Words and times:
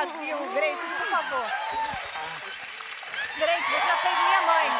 Brasil. 0.00 0.36
Grace, 0.54 0.78
por 0.96 1.06
favor. 1.08 1.99
Grace, 3.40 3.62
você 3.62 3.72
já 3.72 3.96
fez 3.96 4.18
minha 4.18 4.42
mãe. 4.42 4.70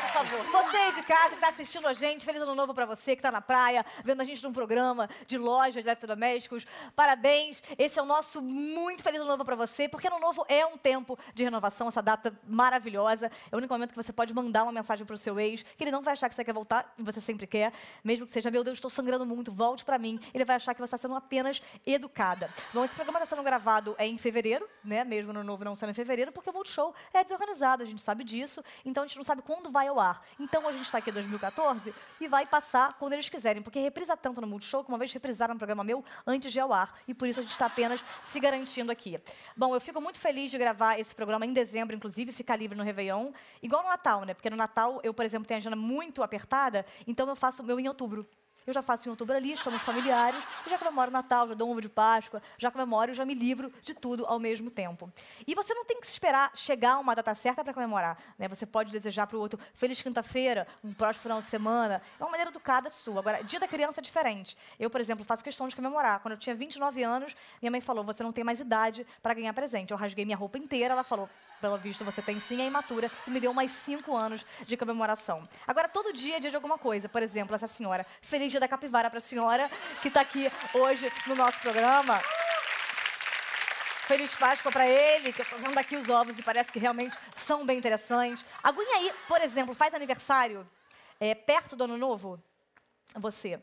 Por 0.00 0.24
favor. 0.24 0.44
Você 0.50 0.92
de 0.92 1.02
casa 1.02 1.34
que 1.34 1.40
tá 1.40 1.50
assistindo 1.50 1.86
a 1.86 1.92
gente, 1.92 2.24
feliz 2.24 2.40
ano 2.40 2.54
novo 2.54 2.74
pra 2.74 2.86
você 2.86 3.14
que 3.14 3.22
tá 3.22 3.30
na 3.30 3.40
praia, 3.40 3.84
vendo 4.02 4.22
a 4.22 4.24
gente 4.24 4.42
num 4.42 4.52
programa 4.52 5.08
de 5.26 5.36
lojas 5.36 5.74
de 5.74 5.80
eletrodomésticos. 5.80 6.66
Parabéns. 6.96 7.62
Esse 7.76 7.98
é 7.98 8.02
o 8.02 8.06
nosso 8.06 8.40
muito 8.40 9.02
feliz 9.02 9.20
ano 9.20 9.28
novo 9.28 9.44
pra 9.44 9.54
você, 9.54 9.86
porque 9.86 10.08
ano 10.08 10.18
novo 10.18 10.44
é 10.48 10.64
um 10.66 10.78
tempo 10.78 11.18
de 11.34 11.44
renovação, 11.44 11.88
essa 11.88 12.02
data 12.02 12.36
maravilhosa. 12.48 13.30
É 13.52 13.54
o 13.54 13.58
único 13.58 13.72
momento 13.72 13.90
que 13.90 13.96
você 13.96 14.12
pode 14.12 14.32
mandar 14.32 14.62
uma 14.62 14.72
mensagem 14.72 15.04
pro 15.04 15.16
seu 15.18 15.38
ex, 15.38 15.62
que 15.62 15.84
ele 15.84 15.90
não 15.90 16.02
vai 16.02 16.14
achar 16.14 16.28
que 16.28 16.34
você 16.34 16.44
quer 16.44 16.54
voltar, 16.54 16.92
e 16.98 17.02
você 17.02 17.20
sempre 17.20 17.46
quer, 17.46 17.72
mesmo 18.02 18.24
que 18.24 18.32
seja, 18.32 18.50
meu 18.50 18.64
Deus, 18.64 18.78
estou 18.78 18.90
sangrando 18.90 19.26
muito, 19.26 19.52
volte 19.52 19.84
pra 19.84 19.98
mim. 19.98 20.18
Ele 20.32 20.44
vai 20.44 20.56
achar 20.56 20.74
que 20.74 20.80
você 20.80 20.96
está 20.96 20.98
sendo 20.98 21.14
apenas 21.14 21.62
educada. 21.86 22.52
Bom, 22.72 22.84
esse 22.84 22.94
programa 22.94 23.18
está 23.18 23.36
sendo 23.36 23.44
gravado 23.44 23.94
é 23.98 24.06
em 24.06 24.16
fevereiro, 24.18 24.68
né? 24.82 25.04
Mesmo 25.04 25.32
no 25.32 25.44
novo 25.44 25.64
não 25.64 25.76
sendo 25.76 25.90
em 25.90 25.94
fevereiro, 25.94 26.32
porque 26.32 26.50
o 26.50 26.52
Multishow 26.52 26.94
é 27.12 27.22
desorganizado, 27.22 27.82
a 27.82 27.86
gente 27.86 27.97
sabe 27.98 28.24
disso, 28.24 28.62
então 28.84 29.02
a 29.02 29.06
gente 29.06 29.16
não 29.16 29.24
sabe 29.24 29.42
quando 29.42 29.70
vai 29.70 29.88
ao 29.88 29.98
ar. 29.98 30.22
Então 30.38 30.66
a 30.68 30.72
gente 30.72 30.84
está 30.84 30.98
aqui 30.98 31.10
em 31.10 31.12
2014 31.12 31.94
e 32.20 32.28
vai 32.28 32.46
passar 32.46 32.94
quando 32.94 33.12
eles 33.12 33.28
quiserem, 33.28 33.62
porque 33.62 33.78
reprisa 33.80 34.16
tanto 34.16 34.40
no 34.40 34.46
Multishow 34.46 34.82
que 34.82 34.90
uma 34.90 34.98
vez 34.98 35.12
reprisaram 35.12 35.54
um 35.54 35.58
programa 35.58 35.84
meu 35.84 36.04
antes 36.26 36.52
de 36.52 36.58
ir 36.58 36.62
ao 36.62 36.72
ar, 36.72 36.94
e 37.06 37.14
por 37.14 37.28
isso 37.28 37.40
a 37.40 37.42
gente 37.42 37.52
está 37.52 37.66
apenas 37.66 38.04
se 38.22 38.40
garantindo 38.40 38.90
aqui. 38.92 39.20
Bom, 39.56 39.74
eu 39.74 39.80
fico 39.80 40.00
muito 40.00 40.18
feliz 40.18 40.50
de 40.50 40.58
gravar 40.58 40.98
esse 40.98 41.14
programa 41.14 41.44
em 41.46 41.52
dezembro, 41.52 41.94
inclusive, 41.94 42.32
ficar 42.32 42.56
livre 42.56 42.76
no 42.76 42.84
Réveillon, 42.84 43.32
igual 43.62 43.82
no 43.82 43.88
Natal, 43.88 44.24
né? 44.24 44.34
Porque 44.34 44.50
no 44.50 44.56
Natal 44.56 45.00
eu, 45.02 45.12
por 45.14 45.24
exemplo, 45.24 45.46
tenho 45.46 45.58
a 45.58 45.60
agenda 45.60 45.76
muito 45.76 46.22
apertada, 46.22 46.84
então 47.06 47.28
eu 47.28 47.36
faço 47.36 47.62
o 47.62 47.64
meu 47.64 47.78
em 47.78 47.88
outubro. 47.88 48.28
Eu 48.68 48.74
já 48.74 48.82
faço 48.82 49.08
em 49.08 49.10
outubro 49.10 49.34
ali, 49.34 49.56
chamo 49.56 49.76
os 49.76 49.82
familiares, 49.82 50.44
e 50.66 50.68
já 50.68 50.76
comemoro 50.76 51.10
Natal, 51.10 51.48
já 51.48 51.54
dou 51.54 51.70
ovo 51.70 51.80
de 51.80 51.88
Páscoa, 51.88 52.42
já 52.58 52.70
comemoro 52.70 53.12
e 53.12 53.14
já 53.14 53.24
me 53.24 53.32
livro 53.32 53.72
de 53.80 53.94
tudo 53.94 54.26
ao 54.26 54.38
mesmo 54.38 54.70
tempo. 54.70 55.10
E 55.46 55.54
você 55.54 55.72
não 55.72 55.86
tem 55.86 55.98
que 55.98 56.06
esperar 56.06 56.50
chegar 56.54 56.98
uma 56.98 57.14
data 57.14 57.34
certa 57.34 57.64
para 57.64 57.72
comemorar. 57.72 58.18
Né? 58.38 58.46
Você 58.46 58.66
pode 58.66 58.92
desejar 58.92 59.26
para 59.26 59.38
o 59.38 59.40
outro 59.40 59.58
Feliz 59.72 60.02
Quinta-feira, 60.02 60.66
um 60.84 60.92
próximo 60.92 61.22
final 61.22 61.38
de 61.38 61.46
semana. 61.46 62.02
É 62.20 62.22
uma 62.22 62.30
maneira 62.30 62.50
educada 62.50 62.90
sua. 62.90 63.20
Agora, 63.20 63.42
dia 63.42 63.58
da 63.58 63.66
criança 63.66 64.00
é 64.00 64.02
diferente. 64.02 64.54
Eu, 64.78 64.90
por 64.90 65.00
exemplo, 65.00 65.24
faço 65.24 65.42
questão 65.42 65.66
de 65.66 65.74
comemorar. 65.74 66.20
Quando 66.20 66.32
eu 66.32 66.38
tinha 66.38 66.54
29 66.54 67.02
anos, 67.02 67.34
minha 67.62 67.70
mãe 67.70 67.80
falou: 67.80 68.04
você 68.04 68.22
não 68.22 68.32
tem 68.32 68.44
mais 68.44 68.60
idade 68.60 69.06
para 69.22 69.32
ganhar 69.32 69.54
presente. 69.54 69.92
Eu 69.92 69.96
rasguei 69.96 70.26
minha 70.26 70.36
roupa 70.36 70.58
inteira, 70.58 70.92
ela 70.92 71.04
falou: 71.04 71.26
pelo 71.60 71.76
visto, 71.76 72.04
você 72.04 72.22
tem 72.22 72.40
sim, 72.40 72.60
é 72.62 72.66
imatura, 72.66 73.10
e 73.26 73.30
me 73.30 73.40
deu 73.40 73.52
mais 73.52 73.70
cinco 73.70 74.16
anos 74.16 74.44
de 74.66 74.76
comemoração. 74.76 75.46
Agora, 75.66 75.88
todo 75.88 76.12
dia 76.12 76.36
é 76.36 76.40
dia 76.40 76.50
de 76.50 76.56
alguma 76.56 76.78
coisa. 76.78 77.08
Por 77.08 77.22
exemplo, 77.22 77.54
essa 77.54 77.68
senhora. 77.68 78.06
Feliz 78.20 78.50
dia 78.50 78.60
da 78.60 78.68
capivara 78.68 79.10
para 79.10 79.18
a 79.18 79.20
senhora 79.20 79.70
que 80.00 80.08
está 80.08 80.20
aqui 80.20 80.50
hoje 80.74 81.10
no 81.26 81.34
nosso 81.34 81.60
programa. 81.60 82.20
Feliz 84.08 84.34
Páscoa 84.34 84.72
para 84.72 84.88
ele, 84.88 85.32
que 85.34 85.42
eu 85.42 85.44
estou 85.44 85.58
vendo 85.58 85.76
aqui 85.76 85.94
os 85.94 86.08
ovos 86.08 86.38
e 86.38 86.42
parece 86.42 86.72
que 86.72 86.78
realmente 86.78 87.14
são 87.36 87.66
bem 87.66 87.76
interessantes. 87.76 88.42
Alguém 88.62 88.86
aí, 88.94 89.12
por 89.28 89.42
exemplo, 89.42 89.74
faz 89.74 89.92
aniversário 89.92 90.66
é, 91.20 91.34
perto 91.34 91.76
do 91.76 91.84
Ano 91.84 91.98
Novo? 91.98 92.42
Você. 93.16 93.62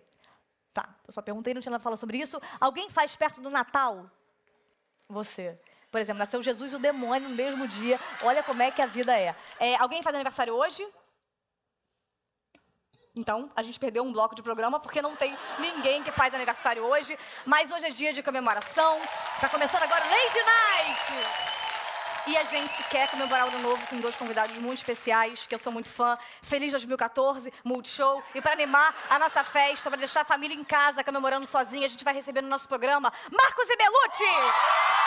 Tá, 0.72 0.88
eu 1.08 1.14
só 1.14 1.22
perguntei, 1.22 1.54
não 1.54 1.62
tinha 1.62 1.72
nada 1.72 1.80
para 1.80 1.86
falar 1.86 1.98
sobre 1.98 2.18
isso. 2.18 2.40
Alguém 2.60 2.92
faz 2.92 3.16
perto 3.16 3.42
do 3.42 3.50
Natal? 3.50 4.08
Você. 5.10 5.58
Por 5.96 6.02
exemplo, 6.02 6.20
nasceu 6.20 6.44
Jesus 6.44 6.74
e 6.74 6.76
o 6.76 6.80
demônio 6.80 7.30
no 7.30 7.36
mesmo 7.38 7.66
dia. 7.70 7.98
Olha 8.22 8.44
como 8.44 8.62
é 8.62 8.70
que 8.70 8.82
a 8.82 8.86
vida 8.86 9.18
é. 9.18 9.34
é 9.58 9.78
alguém 9.78 10.04
faz 10.04 10.14
aniversário 10.14 10.54
hoje? 10.54 10.86
Então, 13.16 13.50
a 13.56 13.64
gente 13.64 13.80
perdeu 13.80 14.04
um 14.04 14.12
bloco 14.12 14.36
de 14.36 14.44
programa 14.44 14.78
porque 14.78 15.02
não 15.02 15.16
tem 15.16 15.34
ninguém 15.58 16.04
que 16.04 16.12
faz 16.12 16.34
aniversário 16.34 16.84
hoje. 16.84 17.18
Mas 17.46 17.72
hoje 17.72 17.86
é 17.86 17.90
dia 17.92 18.12
de 18.12 18.22
comemoração. 18.22 19.00
Tá 19.40 19.48
começando 19.48 19.84
agora 19.84 20.04
Lady 20.04 20.40
Night! 20.44 21.56
E 22.28 22.36
a 22.36 22.44
gente 22.44 22.84
quer 22.90 23.10
comemorar 23.10 23.46
o 23.46 23.48
ano 23.48 23.60
novo 23.60 23.88
com 23.88 23.98
dois 24.02 24.18
convidados 24.18 24.58
muito 24.58 24.80
especiais, 24.80 25.48
que 25.48 25.56
eu 25.56 25.60
sou 25.60 25.72
muito 25.72 25.90
fã. 25.90 26.18
Feliz 26.42 26.72
2014, 26.72 27.54
Multishow. 27.64 28.22
E 28.34 28.42
para 28.42 28.52
animar 28.52 28.94
a 29.10 29.18
nossa 29.18 29.46
festa, 29.46 29.90
para 29.90 30.00
deixar 30.00 30.24
a 30.24 30.26
família 30.26 30.58
em 30.58 30.64
casa 30.66 31.06
comemorando 31.06 31.46
sozinha, 31.46 31.86
a 31.86 31.90
gente 31.90 32.04
vai 32.04 32.14
receber 32.14 32.42
no 32.42 32.50
nosso 32.50 32.68
programa 32.68 33.14
Marcos 33.32 33.70
e 33.70 33.78
Belucci! 33.78 35.05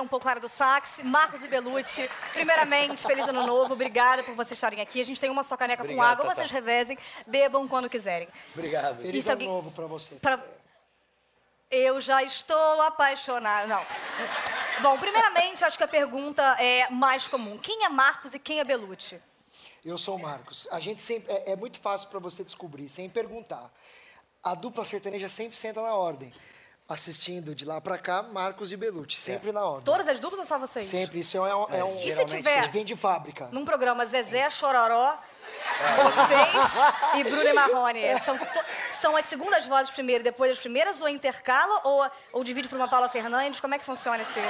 um 0.00 0.08
pouco 0.08 0.26
a 0.26 0.30
área 0.30 0.40
do 0.40 0.48
sax. 0.48 1.02
Marcos 1.04 1.42
e 1.42 1.48
Belucci, 1.48 2.08
primeiramente, 2.32 3.02
feliz 3.06 3.26
ano 3.28 3.46
novo. 3.46 3.74
Obrigada 3.74 4.22
por 4.22 4.34
vocês 4.34 4.52
estarem 4.52 4.80
aqui. 4.80 5.00
A 5.00 5.04
gente 5.04 5.20
tem 5.20 5.30
uma 5.30 5.42
só 5.42 5.56
caneca 5.56 5.82
Obrigado, 5.82 5.98
com 5.98 6.10
água, 6.12 6.24
Tatá. 6.24 6.34
vocês 6.36 6.50
revezem, 6.50 6.98
bebam 7.26 7.66
quando 7.68 7.88
quiserem. 7.88 8.28
Obrigado. 8.54 8.96
Feliz 9.02 9.14
Isso 9.16 9.28
ano 9.28 9.32
alguém- 9.34 9.48
novo 9.48 9.70
pra 9.70 9.86
você. 9.86 10.16
Pra- 10.16 10.42
Eu 11.70 12.00
já 12.00 12.22
estou 12.24 12.82
apaixonada. 12.82 13.66
Não. 13.68 13.84
Bom, 14.82 14.98
primeiramente, 14.98 15.64
acho 15.64 15.78
que 15.78 15.84
a 15.84 15.88
pergunta 15.88 16.42
é 16.58 16.88
mais 16.90 17.28
comum. 17.28 17.56
Quem 17.58 17.84
é 17.84 17.88
Marcos 17.88 18.34
e 18.34 18.38
quem 18.40 18.58
é 18.58 18.64
Belucci? 18.64 19.20
Eu 19.84 19.96
sou 19.96 20.16
o 20.16 20.18
Marcos. 20.22 20.66
A 20.72 20.80
gente 20.80 21.00
sempre 21.00 21.32
é, 21.32 21.52
é 21.52 21.56
muito 21.56 21.80
fácil 21.80 22.08
pra 22.08 22.18
você 22.18 22.42
descobrir, 22.42 22.88
sem 22.88 23.08
perguntar. 23.08 23.70
A 24.42 24.54
dupla 24.54 24.84
sertaneja 24.84 25.28
sempre 25.28 25.56
senta 25.56 25.80
na 25.80 25.94
ordem. 25.94 26.32
Assistindo 26.90 27.54
de 27.54 27.64
lá 27.64 27.80
pra 27.80 27.96
cá, 27.96 28.20
Marcos 28.24 28.72
e 28.72 28.76
Belucci, 28.76 29.16
sempre 29.16 29.52
na 29.52 29.64
ordem. 29.64 29.84
Todas 29.84 30.08
as 30.08 30.18
duplas 30.18 30.40
ou 30.40 30.44
só 30.44 30.58
vocês? 30.58 30.84
Sempre, 30.86 31.20
isso 31.20 31.36
é 31.36 31.54
um, 31.54 31.66
é 31.70 31.84
um 31.84 32.00
E 32.00 32.12
se 32.16 32.24
tiver- 32.24 32.68
vem 32.68 32.84
de 32.84 32.96
fábrica. 32.96 33.48
Num 33.52 33.64
programa 33.64 34.04
Zezé, 34.06 34.50
Chororó, 34.50 35.16
vocês 35.96 37.20
e 37.20 37.22
Bruno 37.22 37.44
e 37.48 37.52
Marrone. 37.52 38.00
São, 38.18 38.36
to- 38.36 38.64
são 39.00 39.16
as 39.16 39.24
segundas 39.26 39.66
vozes 39.66 39.90
primeiro, 39.92 40.24
depois 40.24 40.50
as 40.50 40.58
primeiras, 40.58 41.00
ou 41.00 41.08
intercala, 41.08 41.80
ou, 41.84 42.10
ou 42.32 42.42
divide 42.42 42.68
por 42.68 42.74
uma 42.74 42.88
Paula 42.88 43.08
Fernandes? 43.08 43.60
Como 43.60 43.72
é 43.72 43.78
que 43.78 43.84
funciona 43.84 44.20
esse... 44.22 44.40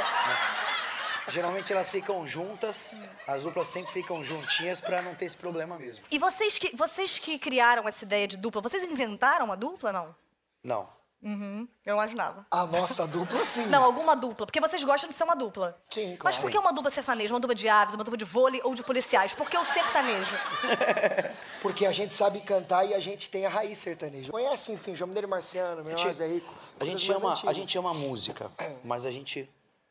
Geralmente 1.29 1.71
elas 1.75 1.91
ficam 1.91 2.27
juntas, 2.27 2.97
as 3.27 3.43
duplas 3.43 3.69
sempre 3.69 3.93
ficam 3.93 4.25
juntinhas 4.25 4.81
pra 4.81 5.03
não 5.03 5.15
ter 5.15 5.27
esse 5.27 5.37
problema 5.37 5.79
mesmo. 5.79 6.05
E 6.11 6.19
vocês 6.19 6.57
que, 6.57 6.75
vocês 6.75 7.19
que 7.19 7.39
criaram 7.39 7.87
essa 7.87 8.03
ideia 8.05 8.27
de 8.27 8.39
dupla, 8.39 8.63
vocês 8.63 8.83
inventaram 8.83 9.45
uma 9.45 9.57
dupla, 9.59 9.93
não? 9.93 10.17
Não. 10.65 11.00
Uhum, 11.23 11.69
eu 11.85 11.95
imaginava. 11.95 12.47
A 12.51 12.65
nossa 12.65 13.07
dupla, 13.07 13.45
sim. 13.45 13.67
Não, 13.67 13.85
alguma 13.85 14.17
dupla. 14.17 14.47
Porque 14.47 14.61
vocês 14.61 14.83
gostam 14.83 15.09
de 15.11 15.15
ser 15.15 15.25
uma 15.25 15.37
dupla. 15.37 15.79
Sim, 15.91 16.13
Mas 16.13 16.37
claro. 16.37 16.41
por 16.41 16.51
que 16.51 16.59
uma 16.59 16.73
dupla 16.73 16.91
sertaneja? 16.91 17.35
Uma 17.35 17.41
dupla 17.41 17.55
de 17.55 17.69
aves, 17.69 17.95
uma 17.95 18.03
dupla 18.03 18.17
de 18.17 18.25
vôlei 18.25 18.61
ou 18.65 18.75
de 18.75 18.83
policiais? 18.83 19.35
Por 19.35 19.49
que 19.51 19.57
o 19.57 19.65
sertanejo? 19.65 20.35
Porque 21.61 21.85
a 21.85 21.93
gente 21.93 22.15
sabe 22.15 22.41
cantar 22.41 22.85
e 22.87 22.95
a 22.95 23.01
gente 23.01 23.31
tem 23.31 23.45
a 23.45 23.51
raiz 23.51 23.77
sertaneja. 23.77 24.33
Conhece, 24.33 24.73
enfim, 24.73 24.95
João 24.95 25.09
Mineiro 25.09 25.29
Marciano, 25.29 25.85
meu 25.85 26.15
Zé 26.15 26.27
Rico. 26.27 26.55
A 26.79 26.85
gente, 26.87 27.13
ama, 27.13 27.35
a 27.47 27.53
gente 27.53 27.77
ama 27.77 27.93
música, 27.93 28.51
mas 28.83 29.05
a 29.05 29.11
gente 29.11 29.49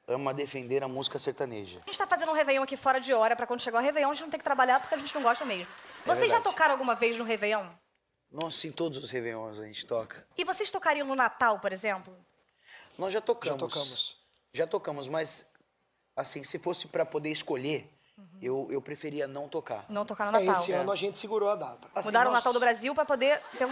ama 0.08 0.34
defender 0.34 0.84
a 0.84 0.88
música 0.88 1.20
sertaneja. 1.20 1.80
A 1.84 1.86
gente 1.86 1.98
tá 1.98 2.08
fazendo 2.08 2.32
um 2.32 2.34
Réveillon 2.34 2.64
aqui 2.64 2.76
fora 2.76 3.00
de 3.00 3.14
hora, 3.14 3.36
pra 3.36 3.46
quando 3.46 3.62
chegar 3.62 3.78
o 3.78 3.82
Réveillon 3.84 4.10
a 4.10 4.14
gente 4.14 4.24
não 4.24 4.32
tem 4.32 4.40
que 4.40 4.44
trabalhar 4.44 4.80
porque 4.80 4.96
a 4.96 4.98
gente 4.98 5.14
não 5.14 5.22
gosta 5.22 5.46
mesmo. 5.46 5.68
Vocês 6.04 6.18
já 6.18 6.38
verdade. 6.38 6.44
tocaram 6.44 6.72
alguma 6.72 6.96
vez 6.96 7.16
no 7.16 7.24
Réveillon? 7.24 7.68
Nossa, 8.32 8.68
em 8.68 8.72
todos 8.72 8.98
os 9.04 9.10
Réveillons 9.10 9.60
a 9.60 9.66
gente 9.66 9.86
toca. 9.86 10.26
E 10.38 10.44
vocês 10.46 10.70
tocariam 10.70 11.08
no 11.08 11.16
Natal, 11.16 11.60
por 11.60 11.74
exemplo? 11.74 12.16
Nós 12.98 13.12
já 13.14 13.22
tocamos. 13.22 13.60
Já 13.60 13.68
tocamos. 13.68 14.18
Já 14.54 14.68
tocamos, 14.68 15.08
mas 15.08 15.50
assim, 16.16 16.44
se 16.44 16.60
fosse 16.60 16.88
pra 16.88 17.06
poder 17.06 17.32
escolher, 17.32 17.90
eu, 18.42 18.68
eu 18.70 18.82
preferia 18.82 19.28
não 19.28 19.48
tocar. 19.48 19.86
Não 19.90 20.06
tocar 20.06 20.32
no 20.32 20.38
É, 20.38 20.44
Natal. 20.44 20.62
esse 20.62 20.72
ano 20.74 20.92
a 20.92 20.96
gente 20.96 21.18
segurou 21.18 21.50
a 21.50 21.56
data. 21.56 21.88
Assim, 21.96 22.08
Mudaram 22.10 22.30
o 22.30 22.34
nós- 22.34 22.40
Natal 22.42 22.54
do 22.54 22.60
Brasil 22.60 22.94
pra 22.94 23.06
poder 23.06 23.42
ter 23.58 23.66
um. 23.66 23.72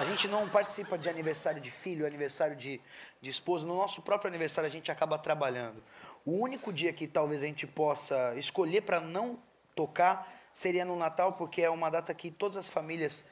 A 0.00 0.04
gente 0.04 0.28
não 0.28 0.48
participa 0.48 0.96
de 0.96 1.08
aniversário 1.08 1.60
de 1.60 1.70
filho, 1.70 2.06
aniversário 2.06 2.54
de, 2.54 2.80
de 3.20 3.30
esposa. 3.30 3.66
No 3.66 3.76
nosso 3.76 4.00
próprio 4.02 4.28
aniversário 4.28 4.68
a 4.68 4.70
gente 4.70 4.90
acaba 4.92 5.18
trabalhando. 5.18 5.82
O 6.24 6.32
único 6.32 6.72
dia 6.72 6.92
que 6.92 7.06
talvez 7.06 7.42
a 7.42 7.46
gente 7.46 7.66
possa 7.66 8.34
escolher 8.36 8.82
para 8.82 9.00
não 9.00 9.38
tocar 9.74 10.37
seria 10.58 10.84
no 10.84 10.96
Natal, 10.96 11.34
porque 11.34 11.62
é 11.62 11.70
uma 11.70 11.88
data 11.88 12.12
que 12.12 12.32
todas 12.32 12.56
as 12.56 12.68
famílias 12.68 13.24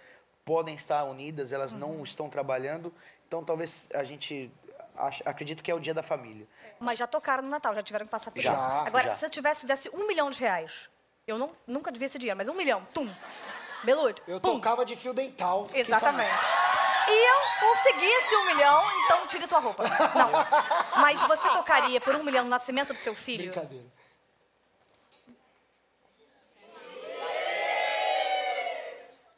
podem 0.45 0.77
estar 0.77 1.03
unidas, 1.03 1.51
elas 1.51 1.75
não 1.75 2.05
estão 2.05 2.31
trabalhando. 2.31 2.95
Então 3.27 3.43
talvez 3.43 3.89
a 3.93 4.05
gente 4.05 4.49
acredito 5.25 5.61
que 5.61 5.69
é 5.69 5.75
o 5.75 5.81
dia 5.81 5.93
da 5.93 6.05
família. 6.05 6.47
Mas 6.79 7.01
já 7.01 7.07
tocaram 7.07 7.43
no 7.43 7.49
Natal, 7.49 7.75
já 7.75 7.83
tiveram 7.83 8.07
que 8.07 8.13
passar 8.13 8.31
por 8.31 8.41
Já, 8.41 8.53
isso. 8.53 8.69
Agora, 8.87 9.09
já. 9.09 9.15
se 9.17 9.27
eu 9.27 9.31
tivesse, 9.31 9.67
desse 9.67 9.91
um 9.93 10.07
milhão 10.07 10.31
de 10.31 10.39
reais, 10.39 10.89
eu 11.27 11.37
não, 11.37 11.51
nunca 11.67 11.91
devia 11.91 12.07
esse 12.07 12.17
dinheiro, 12.17 12.39
mas 12.39 12.49
um 12.49 12.55
milhão, 12.55 12.87
tum. 12.95 13.13
Belude, 13.83 14.23
Eu 14.29 14.41
pum. 14.41 14.55
tocava 14.55 14.85
de 14.87 14.95
fio 14.95 15.13
dental. 15.13 15.67
Exatamente. 15.75 16.31
e 17.09 17.29
eu 17.29 17.69
conseguisse 17.69 18.37
um 18.37 18.47
milhão, 18.47 18.85
então 19.05 19.27
tire 19.27 19.49
tua 19.49 19.59
roupa. 19.59 19.83
Não. 19.83 20.31
Mas 21.03 21.21
você 21.23 21.49
tocaria 21.49 22.01
por 22.01 22.15
um 22.15 22.23
milhão 22.23 22.45
no 22.45 22.51
nascimento 22.51 22.93
do 22.93 22.99
seu 22.99 23.15
filho? 23.17 23.51
Brincadeira. 23.51 23.96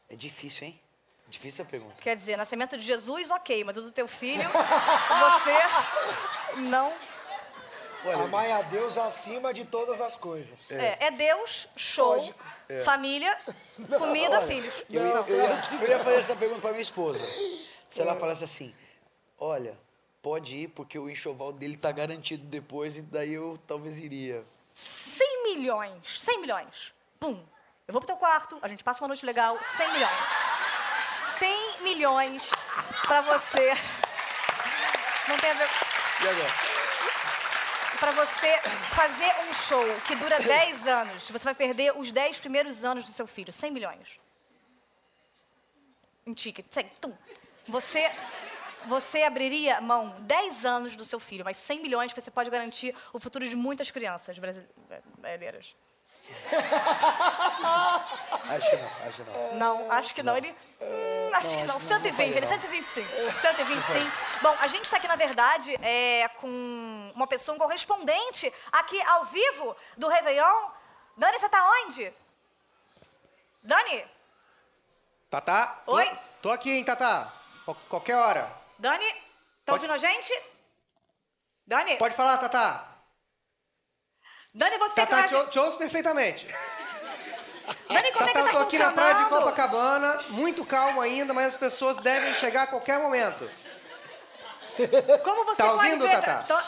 É 0.09 0.17
difícil, 0.17 0.67
hein? 0.69 0.81
Difícil 1.29 1.65
a 1.65 1.69
pergunta. 1.69 1.95
Quer 2.01 2.17
dizer, 2.17 2.37
nascimento 2.37 2.77
de 2.77 2.83
Jesus, 2.85 3.31
ok, 3.31 3.63
mas 3.65 3.77
o 3.77 3.83
do 3.83 3.93
teu 3.93 4.09
filho, 4.09 4.49
você 4.49 6.59
não. 6.61 6.91
Amai 8.25 8.51
a 8.53 8.63
Deus 8.63 8.97
acima 8.97 9.53
de 9.53 9.65
todas 9.67 10.01
as 10.01 10.17
coisas. 10.17 10.71
É, 10.73 11.07
é 11.07 11.11
Deus, 11.11 11.69
show, 11.77 12.15
Lógico. 12.15 12.43
família, 12.85 13.37
comida, 13.99 14.41
filhos. 14.41 14.83
Eu, 14.89 15.07
ia- 15.07 15.25
eu 15.27 15.37
ia, 15.37 15.63
eu 15.83 15.89
ia 15.89 15.99
fazer 15.99 16.17
essa 16.21 16.37
pergunta 16.37 16.61
pra 16.63 16.71
minha 16.71 16.81
esposa. 16.81 17.21
Se 17.91 18.01
ela 18.01 18.15
falasse 18.15 18.45
assim, 18.45 18.75
olha, 19.39 19.77
pode 20.23 20.57
ir 20.57 20.69
porque 20.69 20.99
o 20.99 21.11
enxoval 21.11 21.53
dele 21.53 21.77
tá 21.77 21.93
garantido 21.93 22.45
depois 22.47 22.97
e 22.97 23.03
daí 23.03 23.35
eu 23.35 23.59
talvez 23.67 23.99
iria. 23.99 24.43
100 24.73 25.43
milhões, 25.45 26.21
100 26.23 26.41
milhões. 26.41 26.95
Pum. 27.21 27.45
Eu 27.89 27.93
vou 27.93 28.03
pro 28.03 28.07
teu 28.07 28.17
quarto, 28.19 28.59
a 28.61 28.69
gente 28.69 28.85
passa 28.85 29.03
uma 29.03 29.09
noite 29.09 29.25
legal, 29.25 29.59
100 29.79 29.93
milhões. 29.93 30.13
100 31.39 31.83
milhões 31.83 32.51
pra 33.07 33.23
você. 33.23 33.73
Não 35.27 35.39
tem 35.39 35.51
a 35.51 35.55
ver. 35.55 35.69
E 36.23 36.29
agora? 36.29 36.51
Pra 37.99 38.11
você 38.13 38.59
fazer 38.95 39.35
um 39.49 39.55
show 39.55 40.01
que 40.07 40.15
dura 40.17 40.39
10 40.39 40.87
anos, 40.87 41.31
você 41.31 41.45
vai 41.45 41.55
perder 41.55 41.97
os 41.97 42.13
10 42.13 42.39
primeiros 42.41 42.85
anos 42.85 43.07
do 43.07 43.11
seu 43.11 43.27
filho. 43.27 43.53
100 43.53 43.71
milhões. 43.71 44.21
Um 46.27 46.35
ticket. 46.35 46.67
100. 46.71 46.85
Tum. 47.01 47.17
Você, 47.69 48.11
você 48.85 49.23
abriria 49.23 49.81
mão 49.81 50.15
10 50.21 50.65
anos 50.67 50.95
do 50.95 51.07
seu 51.07 51.19
filho, 51.19 51.45
mas 51.45 51.57
100 51.57 51.81
milhões 51.81 52.13
você 52.13 52.31
pode 52.31 52.51
garantir 52.51 52.95
o 53.15 53.19
futuro 53.19 53.49
de 53.49 53.57
muitas 53.57 53.91
crianças 53.91 54.39
brasile- 54.39 54.69
brasileiras. 55.19 55.75
Acho 58.49 58.71
que 58.71 58.77
não, 58.77 58.89
acho 59.07 59.23
que 59.23 59.31
não. 59.31 59.55
Não, 59.55 59.93
acho 59.93 60.15
que 60.15 60.23
não. 60.23 60.37
Ele. 60.37 60.55
hum, 60.81 61.31
acho 61.35 61.57
que 61.57 61.65
não. 61.65 61.79
120, 61.81 62.37
ele 62.37 62.47
é 62.47 62.49
125. 62.49 63.07
125. 63.43 64.11
Bom, 64.41 64.57
a 64.61 64.67
gente 64.67 64.85
está 64.85 64.97
aqui, 64.97 65.07
na 65.09 65.17
verdade, 65.17 65.79
é, 65.83 66.29
com 66.41 67.13
uma 67.15 67.27
pessoa, 67.27 67.55
um 67.55 67.59
correspondente, 67.59 68.51
aqui 68.73 69.01
ao 69.03 69.27
vivo 69.27 69.77
do 69.99 70.09
Réveillon. 70.09 70.71
Dani, 71.17 71.39
você 71.39 71.49
tá 71.49 71.63
onde? 71.85 72.13
Dani? 73.63 74.05
Tatá? 75.29 75.83
Tô- 75.85 75.95
Oi? 75.97 76.19
Tô 76.41 76.51
aqui, 76.51 76.71
hein, 76.71 76.85
Tatá? 76.85 77.31
Qual- 77.67 77.77
qualquer 77.89 78.17
hora. 78.17 78.51
Dani? 78.79 79.15
Tá 79.67 79.75
ouvindo 79.75 79.93
a 79.93 79.99
gente? 79.99 80.33
Dani? 81.67 81.97
Pode 81.97 82.15
falar, 82.15 82.39
Tatá. 82.39 82.85
Dani, 84.59 84.77
você 84.79 84.95
Tatá, 84.97 85.23
que 85.23 85.35
tá... 85.35 85.47
te 85.47 85.59
ouço 85.61 85.79
perfeitamente. 85.79 86.47
Dani, 87.89 88.11
como 88.13 88.25
é 88.25 88.29
que 88.29 88.35
tá 88.35 88.41
eu 88.41 88.51
tô 88.51 88.59
aqui 88.59 88.77
na 88.79 88.91
praia 88.91 89.15
de? 89.15 89.25
Copacabana, 89.27 90.21
muito 90.31 90.67
calmo 90.67 91.01
ainda, 91.01 91.33
mas 91.33 91.49
as 91.49 91.57
pessoas 91.57 91.97
devem 91.99 92.35
chegar 92.35 92.65
a 92.65 92.67
qualquer 92.67 92.99
momento. 92.99 93.49
Como 95.25 95.45
você 95.45 95.57
Tá 95.57 95.73
ouvindo, 95.73 96.07
ver- 96.07 96.21
Tatá? 96.23 96.45
Tô- 96.47 96.61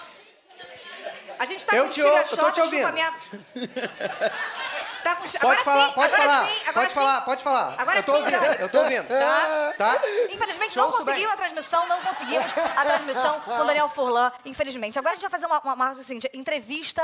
A 1.39 1.47
gente 1.47 1.65
tá 1.65 1.77
Eu 1.77 1.85
com 1.85 1.91
te 1.91 2.03
ou- 2.03 2.17
eu 2.19 2.37
tô 2.37 2.51
te 2.53 2.61
ouvindo. 2.61 2.81
chupa 2.81 2.93
minha- 2.93 3.15
Tá 5.03 5.17
com... 5.17 5.23
Pode 5.23 5.37
agora 5.37 5.65
falar, 5.65 5.89
sim, 5.89 5.95
pode 5.95 6.15
agora 6.15 6.23
falar, 6.23 6.49
sim, 6.49 6.61
agora 6.61 6.73
pode 6.73 6.89
sim. 6.89 6.95
falar, 6.95 7.21
pode 7.23 7.43
falar. 7.43 7.75
Agora 7.79 7.99
eu 7.99 8.03
tô 8.03 8.13
sim, 8.13 8.19
ouvindo, 8.19 8.41
Dani. 8.41 8.61
eu 8.61 8.69
tô 8.69 8.79
ouvindo. 8.81 9.09
Tá? 9.09 9.75
Tá? 9.79 10.03
Infelizmente 10.31 10.73
Te 10.73 10.77
não 10.77 11.05
bem. 11.05 11.27
a 11.27 11.37
transmissão, 11.37 11.87
não 11.87 12.01
conseguimos 12.03 12.53
a 12.77 12.85
transmissão 12.85 13.41
com 13.45 13.59
o 13.59 13.65
Daniel 13.65 13.89
Furlan, 13.89 14.33
infelizmente. 14.45 14.99
Agora 14.99 15.13
a 15.13 15.17
gente 15.17 15.23
vai 15.23 15.31
fazer 15.31 15.47
uma, 15.47 15.61
uma, 15.61 15.75
uma 15.75 15.91
o 15.93 16.03
seguinte, 16.03 16.31
entrevista. 16.35 17.03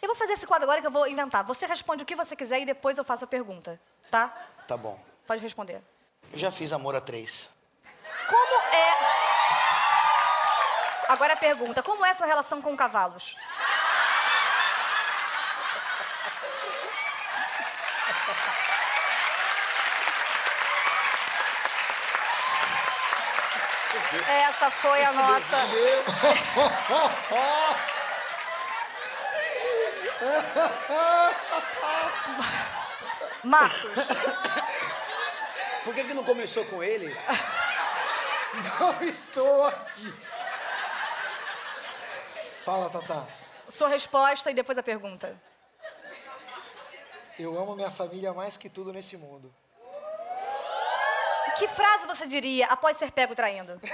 Eu 0.00 0.08
vou 0.08 0.16
fazer 0.16 0.32
esse 0.32 0.46
quadro 0.46 0.64
agora 0.64 0.80
que 0.80 0.86
eu 0.86 0.90
vou 0.90 1.06
inventar. 1.06 1.44
Você 1.44 1.66
responde 1.66 2.02
o 2.02 2.06
que 2.06 2.16
você 2.16 2.34
quiser 2.34 2.60
e 2.60 2.64
depois 2.64 2.98
eu 2.98 3.04
faço 3.04 3.24
a 3.24 3.26
pergunta, 3.26 3.80
tá? 4.10 4.32
Tá 4.66 4.76
bom. 4.76 4.98
Pode 5.26 5.42
responder. 5.42 5.82
Eu 6.32 6.38
já 6.38 6.50
fiz 6.50 6.72
amor 6.72 6.96
a 6.96 7.00
três. 7.00 7.48
Como 8.28 8.62
é. 8.74 8.96
Agora 11.08 11.34
a 11.34 11.36
pergunta: 11.36 11.82
como 11.82 12.04
é 12.04 12.10
a 12.10 12.14
sua 12.14 12.26
relação 12.26 12.60
com 12.60 12.76
cavalos? 12.76 13.36
Essa 24.28 24.70
foi 24.70 25.04
a 25.04 25.12
nossa. 25.12 25.56
Marcos, 33.44 34.06
Por 35.84 35.94
que, 35.94 36.04
que 36.04 36.14
não 36.14 36.24
começou 36.24 36.64
com 36.64 36.82
ele? 36.82 37.16
Não 38.80 39.02
estou 39.08 39.66
aqui. 39.66 40.14
Fala, 42.64 42.90
Tatá. 42.90 43.24
sua 43.68 43.88
resposta 43.88 44.50
e 44.50 44.54
depois 44.54 44.76
a 44.76 44.82
pergunta. 44.82 45.40
Eu 47.38 47.56
amo 47.60 47.76
minha 47.76 47.90
família 47.90 48.32
mais 48.32 48.56
que 48.56 48.68
tudo 48.68 48.92
nesse 48.92 49.16
mundo. 49.16 49.54
Que 51.58 51.66
frase 51.68 52.06
você 52.06 52.26
diria 52.26 52.66
após 52.66 52.96
ser 52.96 53.10
pego 53.12 53.34
traindo? 53.34 53.80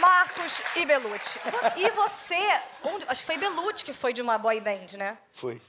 Marcos 0.00 0.62
e 0.76 0.86
Belucci. 0.86 1.38
E 1.76 1.90
você, 1.90 2.60
onde- 2.82 3.04
acho 3.08 3.20
que 3.20 3.26
foi 3.26 3.36
Belucci 3.38 3.84
que 3.84 3.92
foi 3.92 4.12
de 4.12 4.22
uma 4.22 4.38
boy 4.38 4.60
band, 4.60 4.96
né? 4.96 5.18
Fui, 5.32 5.60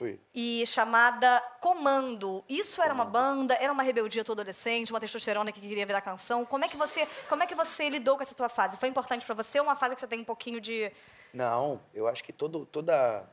fui. 0.00 0.18
E 0.34 0.64
chamada 0.66 1.42
Comando. 1.60 2.42
Isso 2.48 2.80
era 2.80 2.92
uma 2.94 3.04
banda, 3.04 3.54
era 3.60 3.70
uma 3.70 3.82
rebeldia 3.82 4.24
toda 4.24 4.40
adolescente, 4.40 4.90
uma 4.90 4.98
testosterona 4.98 5.52
que 5.52 5.60
queria 5.60 5.84
virar 5.84 6.00
canção. 6.00 6.46
Como 6.46 6.64
é 6.64 6.68
que 6.68 6.76
você, 6.76 7.06
como 7.28 7.42
é 7.42 7.46
que 7.46 7.54
você 7.54 7.90
lidou 7.90 8.16
com 8.16 8.22
essa 8.22 8.34
tua 8.34 8.48
fase? 8.48 8.78
Foi 8.78 8.88
importante 8.88 9.26
pra 9.26 9.34
você 9.34 9.60
ou 9.60 9.66
uma 9.66 9.76
fase 9.76 9.94
que 9.94 10.00
você 10.00 10.06
tem 10.06 10.20
um 10.20 10.24
pouquinho 10.24 10.58
de 10.58 10.90
Não, 11.34 11.82
eu 11.92 12.08
acho 12.08 12.24
que 12.24 12.32
todo, 12.32 12.64
toda, 12.64 13.28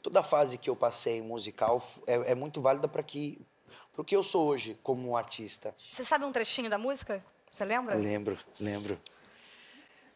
toda 0.00 0.22
fase 0.22 0.56
que 0.56 0.70
eu 0.70 0.76
passei 0.76 1.20
musical 1.20 1.82
é, 2.06 2.30
é 2.30 2.34
muito 2.34 2.62
válida 2.62 2.86
para 2.86 3.02
que 3.02 3.44
pro 3.92 4.04
que 4.04 4.16
eu 4.16 4.22
sou 4.22 4.46
hoje 4.46 4.78
como 4.82 5.16
artista. 5.16 5.74
Você 5.92 6.04
sabe 6.04 6.24
um 6.24 6.32
trechinho 6.32 6.70
da 6.70 6.78
música? 6.78 7.22
Você 7.52 7.64
lembra? 7.64 7.96
Lembro, 7.96 8.38
lembro. 8.60 8.98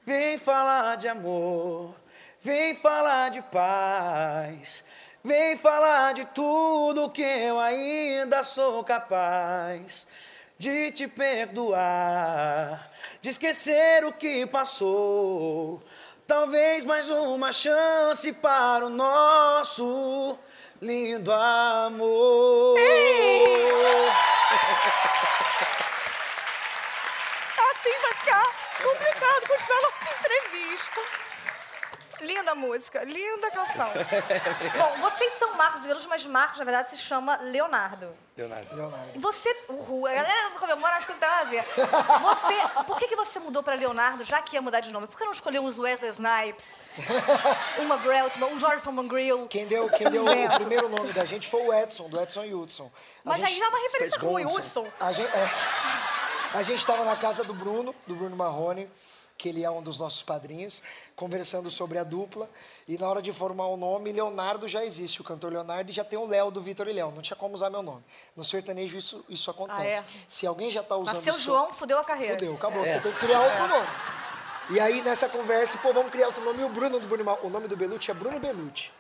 Vem 0.05 0.39
falar 0.39 0.95
de 0.97 1.09
amor, 1.09 1.93
vem 2.41 2.77
falar 2.77 3.31
de 3.31 3.43
paz, 3.43 4.85
vem 5.27 5.57
falar 5.57 6.15
de 6.15 6.25
tudo 6.27 7.11
que 7.11 7.21
eu 7.21 7.59
ainda 7.59 8.45
sou 8.45 8.85
capaz 8.85 10.07
de 10.57 10.93
te 10.93 11.09
perdoar, 11.09 12.91
de 13.21 13.31
esquecer 13.31 14.05
o 14.05 14.13
que 14.13 14.47
passou. 14.47 15.83
Talvez 16.29 16.85
mais 16.85 17.11
uma 17.11 17.51
chance 17.53 18.33
para 18.35 18.87
o 18.87 18.89
nosso 18.89 20.39
lindo 20.81 21.33
amor. 21.33 22.79
Assim 27.73 27.99
vai 28.01 28.15
ficar 28.15 28.45
complicado 28.81 29.49
continuar 29.49 29.83
nossa 29.83 30.09
entrevista. 30.21 31.01
Linda 32.27 32.55
música, 32.55 33.05
linda 33.05 33.51
canção. 33.53 33.89
Bom, 34.77 35.01
vocês 35.11 35.33
são 35.39 35.55
Marcos 35.57 35.83
e 35.85 35.87
Belucci, 35.89 36.09
mas 36.09 36.27
Marcos, 36.27 36.59
na 36.59 36.65
verdade, 36.65 36.91
se 36.91 36.97
chama 36.97 37.37
Leonardo. 37.43 38.09
Leonardo. 38.37 38.75
Leonardo. 38.77 39.11
E 39.15 39.19
Você, 39.19 39.57
o 39.69 40.07
a 40.07 40.13
galera 40.13 40.43
não 40.51 40.59
comemora, 40.59 40.97
acho 40.97 41.07
que 41.07 41.13
não 41.13 41.19
tem 41.21 41.29
nada 41.29 41.43
a 41.43 41.45
ver. 41.45 41.65
Você, 41.65 42.85
por 42.85 42.99
que, 42.99 43.09
que 43.09 43.17
você 43.17 43.39
mudou 43.39 43.63
pra 43.63 43.75
Leonardo, 43.75 44.25
já 44.25 44.43
que 44.43 44.57
ia 44.57 44.63
mudar 44.63 44.81
de 44.81 44.93
nome? 44.93 45.07
Por 45.07 45.17
que 45.17 45.25
não 45.25 45.33
escolheu 45.33 45.63
uns 45.63 45.79
Wesley 45.79 46.11
Snipes, 46.11 46.67
uma 47.79 47.97
Breltman, 47.99 48.49
um 48.53 48.59
George 48.59 48.83
Foreman 48.83 49.07
Grill? 49.07 49.47
Quem 49.49 49.67
deu, 49.67 49.89
quem 49.91 50.11
deu 50.11 50.25
o 50.25 50.55
primeiro 50.57 50.89
nome 50.89 51.13
da 51.13 51.25
gente 51.25 51.49
foi 51.49 51.63
o 51.63 51.73
Edson, 51.73 52.09
do 52.09 52.21
Edson 52.21 52.45
Hudson. 52.45 52.91
A 53.25 53.31
Mas 53.31 53.37
gente- 53.41 53.49
aí 53.53 53.59
já 53.59 53.65
é 53.65 53.69
uma 53.69 53.79
referência 53.79 54.19
Space 54.19 54.27
com 54.27 54.35
o 54.35 54.43
Gonzo. 54.43 54.59
Hudson. 54.59 54.93
A 55.01 55.13
gente, 55.13 55.31
é, 55.35 55.49
a 56.55 56.63
gente 56.63 56.79
estava 56.81 57.05
na 57.05 57.17
casa 57.17 57.45
do 57.45 57.55
Bruno, 57.55 57.95
do 58.07 58.15
Bruno 58.15 58.35
Marrone, 58.37 58.91
que 59.39 59.49
ele 59.51 59.63
é 59.65 59.71
um 59.71 59.83
dos 59.83 59.99
nossos 59.99 60.23
padrinhos, 60.23 60.83
conversando 61.15 61.71
sobre 61.71 61.99
a 61.99 62.05
dupla. 62.05 62.49
E 62.89 62.97
na 62.97 63.09
hora 63.09 63.21
de 63.21 63.33
formar 63.33 63.67
o 63.67 63.77
nome, 63.77 64.13
Leonardo 64.13 64.67
já 64.69 64.85
existe, 64.85 65.21
o 65.21 65.25
cantor 65.25 65.53
Leonardo, 65.53 65.91
e 65.91 65.95
já 65.95 66.05
tem 66.05 66.19
o 66.19 66.27
Léo 66.27 66.51
do 66.51 66.63
Vitor 66.63 66.87
e 66.89 66.93
Léo. 66.93 67.11
Não 67.11 67.21
tinha 67.21 67.37
como 67.37 67.55
usar 67.55 67.69
meu 67.69 67.83
nome. 67.83 68.03
No 68.37 68.45
sertanejo 68.45 68.97
isso, 68.97 69.25
isso 69.29 69.51
acontece. 69.51 69.81
Ah, 69.81 69.85
é? 70.01 70.05
Se 70.29 70.47
alguém 70.47 70.71
já 70.71 70.81
está 70.81 70.97
usando 70.97 71.17
o 71.19 71.23
seu- 71.23 71.39
João, 71.39 71.73
fudeu 71.73 71.99
a 71.99 72.05
carreira. 72.05 72.35
Fudeu, 72.35 72.55
acabou. 72.55 72.85
Você 72.87 73.01
tem 73.01 73.13
que 73.13 73.19
criar 73.19 73.41
outro 73.41 73.69
nome. 73.69 73.87
E 74.71 74.81
aí, 74.81 75.03
nessa 75.03 75.29
conversa, 75.29 75.79
pô, 75.79 75.93
vamos 75.93 76.11
criar 76.11 76.27
outro 76.29 76.45
nome. 76.45 76.61
E 76.61 76.65
o 76.65 76.69
Bruno 76.69 76.99
do 76.99 77.07
Bruno 77.07 77.39
o 77.43 77.51
nome 77.51 77.69
do 77.69 77.77
Belucci 77.77 78.11
é 78.11 78.15
Bruno 78.15 78.39
Belucci. 78.41 78.91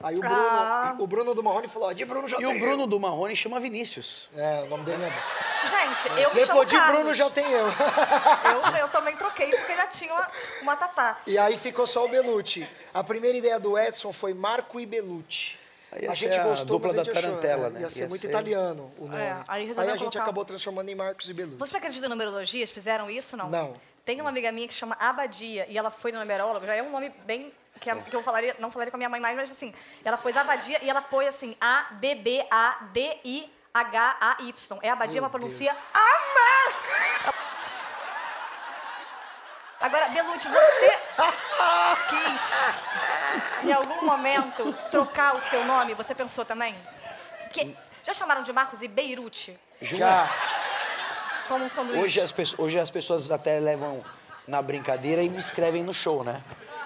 Aí 0.00 0.16
o 0.16 0.20
Bruno, 0.20 0.36
Ah. 0.36 0.94
o 0.96 1.06
Bruno 1.08 1.34
do 1.34 1.42
Marrone 1.42 1.66
falou, 1.66 1.88
ó, 1.88 1.92
de 1.92 2.04
Bruno 2.04 2.28
já 2.28 2.36
E 2.36 2.44
tem 2.44 2.56
o 2.56 2.60
Bruno 2.60 2.86
do 2.86 3.00
Marrone 3.00 3.34
chama 3.34 3.58
Vinícius. 3.58 4.28
É, 4.36 4.62
o 4.62 4.68
nome 4.68 4.84
dele 4.84 5.02
é... 5.02 5.12
Gente, 5.68 6.20
eu 6.22 6.30
chamo 6.30 6.34
Depois 6.46 6.68
de 6.68 6.76
Carlos. 6.76 6.98
Bruno 7.00 7.14
já 7.14 7.30
tem 7.30 7.44
eu. 7.50 7.66
Eu, 8.48 8.76
eu 8.80 8.88
também 8.88 9.16
troquei 9.16 9.50
porque 9.50 9.74
já 9.76 9.86
tinha 9.86 10.12
uma, 10.12 10.28
uma 10.62 10.76
tatá. 10.76 11.18
E 11.26 11.36
aí 11.38 11.56
ficou 11.58 11.86
só 11.86 12.04
o 12.04 12.08
Belucci. 12.08 12.68
A 12.94 13.02
primeira 13.04 13.36
ideia 13.36 13.58
do 13.60 13.78
Edson 13.78 14.12
foi 14.12 14.32
Marco 14.34 14.80
e 14.80 14.86
Belucci. 14.86 15.58
Aí 15.92 16.06
a 16.06 16.14
gente 16.14 16.38
gostou, 16.40 16.78
dupla 16.78 16.92
a 16.92 16.96
gente 16.96 17.06
da 17.12 17.18
achou, 17.18 17.30
Tarantela, 17.30 17.66
é, 17.68 17.70
né? 17.70 17.80
Ia 17.80 17.90
ser 17.90 18.02
Ia 18.02 18.08
muito 18.08 18.20
ser- 18.22 18.28
italiano 18.28 18.92
o 18.98 19.06
nome. 19.06 19.22
É, 19.22 19.36
aí 19.48 19.72
aí 19.76 19.86
a 19.88 19.90
gente 19.92 19.98
colocar- 20.00 20.22
acabou 20.22 20.44
transformando 20.44 20.88
em 20.90 20.94
Marcos 20.94 21.28
e 21.30 21.34
Belucci. 21.34 21.56
Você 21.58 21.76
acredita 21.78 22.06
em 22.06 22.08
numerologias? 22.10 22.70
Fizeram 22.70 23.08
isso 23.10 23.36
não? 23.36 23.48
Não. 23.48 23.76
Tem 24.04 24.20
uma 24.20 24.30
amiga 24.30 24.50
minha 24.52 24.66
que 24.68 24.74
chama 24.74 24.96
Abadia 25.00 25.66
e 25.68 25.76
ela 25.78 25.90
foi 25.90 26.12
na 26.12 26.18
numeróloga, 26.20 26.66
já 26.66 26.74
é 26.74 26.82
um 26.82 26.90
nome 26.90 27.10
bem 27.24 27.52
que, 27.80 27.88
a- 27.90 27.96
que 27.96 28.14
eu 28.14 28.22
falaria, 28.22 28.54
não 28.58 28.70
falaria 28.70 28.90
com 28.90 28.96
a 28.96 28.98
minha 28.98 29.08
mãe 29.08 29.20
mais, 29.20 29.36
mas 29.36 29.50
assim, 29.50 29.72
ela 30.04 30.16
pôs 30.18 30.36
Abadia 30.36 30.78
e 30.82 30.88
ela 30.90 31.00
pôs 31.02 31.26
assim 31.26 31.56
A 31.60 31.86
B 31.92 32.14
B 32.16 32.44
A 32.50 32.78
D 32.92 33.16
I 33.24 33.50
H 33.72 34.16
A 34.20 34.36
Y. 34.42 34.78
É 34.82 34.90
Abadia, 34.90 35.20
mas 35.20 35.30
pronuncia 35.30 35.72
Ama. 35.94 37.32
Agora, 39.80 40.08
Belucci, 40.08 40.48
você 40.48 40.90
quis 42.08 43.64
em 43.64 43.72
algum 43.72 44.04
momento 44.04 44.72
trocar 44.90 45.36
o 45.36 45.40
seu 45.40 45.64
nome? 45.64 45.94
Você 45.94 46.14
pensou 46.14 46.44
também? 46.44 46.74
Porque 47.44 47.74
já 48.02 48.12
chamaram 48.12 48.42
de 48.42 48.52
Marcos 48.52 48.82
e 48.82 48.88
Beirute 48.88 49.58
Já. 49.80 50.28
como 51.46 51.64
um 51.64 51.68
sanduíche? 51.68 52.02
Hoje 52.02 52.20
as, 52.20 52.32
pessoas, 52.32 52.58
hoje 52.58 52.78
as 52.80 52.90
pessoas 52.90 53.30
até 53.30 53.60
levam 53.60 54.02
na 54.48 54.60
brincadeira 54.60 55.22
e 55.22 55.28
me 55.28 55.38
escrevem 55.38 55.84
no 55.84 55.94
show, 55.94 56.24
né? 56.24 56.42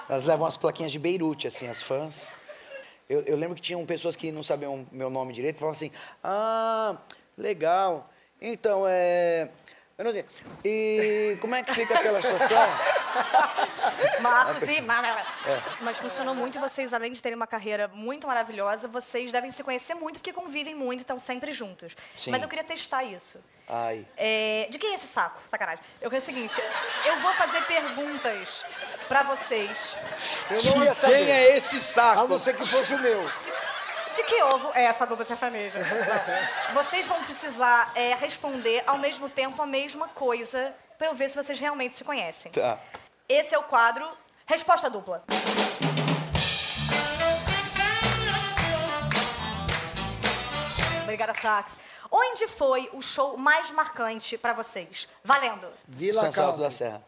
Elas 0.09 0.27
levam 0.27 0.47
as 0.47 0.59
plaquinhas 0.59 0.93
de 0.93 0.99
Beirute, 0.99 1.47
assim, 1.47 1.69
as 1.69 1.81
fãs. 1.81 2.35
Eu, 3.13 3.21
eu 3.23 3.37
lembro 3.37 3.55
que 3.55 3.61
tinham 3.61 3.85
pessoas 3.85 4.17
que 4.17 4.33
não 4.33 4.43
sabiam 4.43 4.87
meu 4.91 5.11
nome 5.11 5.35
direito 5.35 5.59
falavam 5.59 5.77
assim: 5.77 5.91
Ah, 6.25 6.97
legal. 7.37 8.11
Então, 8.41 8.85
é. 8.89 9.51
Eu 9.99 10.05
não 10.07 10.13
sei. 10.13 10.25
E 10.65 11.37
como 11.41 11.55
é 11.55 11.63
que 11.63 11.75
fica 11.75 11.95
aquela 11.95 12.21
situação? 12.21 12.59
Marcos 14.21 14.69
e 14.69 14.81
Mara. 14.81 15.25
Mas 15.81 15.97
funcionou 15.99 16.35
muito 16.35 16.57
e 16.57 16.61
vocês, 16.61 16.93
além 16.93 17.13
de 17.13 17.21
terem 17.21 17.37
uma 17.37 17.47
carreira 17.47 17.89
muito 17.89 18.27
maravilhosa, 18.27 18.89
vocês 18.89 19.31
devem 19.31 19.53
se 19.53 19.63
conhecer 19.63 19.95
muito 19.95 20.15
porque 20.19 20.33
convivem 20.33 20.75
muito 20.75 21.01
e 21.01 21.03
estão 21.03 21.19
sempre 21.19 21.53
juntos. 21.53 21.95
Sim. 22.17 22.31
Mas 22.31 22.43
eu 22.43 22.49
queria 22.49 22.65
testar 22.65 23.05
isso. 23.05 23.39
Ai. 23.69 24.07
É, 24.17 24.67
de 24.71 24.79
quem 24.79 24.93
é 24.93 24.95
esse 24.95 25.07
saco? 25.07 25.41
Sacanagem. 25.51 25.83
Eu 26.01 26.11
quero 26.11 26.23
o 26.23 26.25
seguinte, 26.25 26.61
eu 27.07 27.17
vou 27.21 27.33
fazer 27.35 27.63
perguntas 27.63 28.65
pra 29.09 29.23
vocês. 29.23 29.97
Eu 30.51 30.77
não 30.77 30.85
ia 30.85 30.95
saber. 30.95 31.19
Quem 31.19 31.31
é 31.31 31.57
esse 31.57 31.77
A 31.77 31.81
saco? 31.83 32.29
não 32.29 32.39
ser 32.39 32.57
que 32.57 32.67
fosse 32.67 32.95
o 32.95 32.99
meu. 32.99 33.23
De 34.15 34.23
que 34.25 34.43
ovo 34.43 34.71
é 34.75 34.85
essa 34.85 35.07
dupla 35.07 35.25
sertaneja? 35.25 35.79
Vocês 36.75 37.07
vão 37.07 37.23
precisar 37.25 37.93
é, 37.95 38.15
responder 38.15 38.83
ao 38.87 38.99
mesmo 38.99 39.29
tempo 39.29 39.61
a 39.63 39.67
mesma 39.67 40.09
coisa 40.09 40.75
pra 40.99 41.07
eu 41.09 41.15
ver 41.15 41.31
se 41.31 41.37
vocês 41.37 41.59
realmente 41.59 41.95
se 41.95 42.05
conhecem. 42.05 42.53
Tá. 42.53 42.79
Esse 43.29 43.55
é 43.55 43.59
o 43.59 43.63
quadro 43.63 44.07
Resposta 44.47 44.91
Dupla. 44.91 45.25
Obrigada, 51.03 51.35
Sax. 51.35 51.73
Onde 52.11 52.47
foi 52.49 52.91
o 52.93 53.01
show 53.01 53.37
mais 53.39 53.71
marcante 53.71 54.37
pra 54.37 54.53
vocês? 54.53 55.09
Valendo. 55.25 55.67
Vila 55.89 56.31
Caldo. 56.31 56.63
da 56.63 56.71
Serra. 56.71 57.03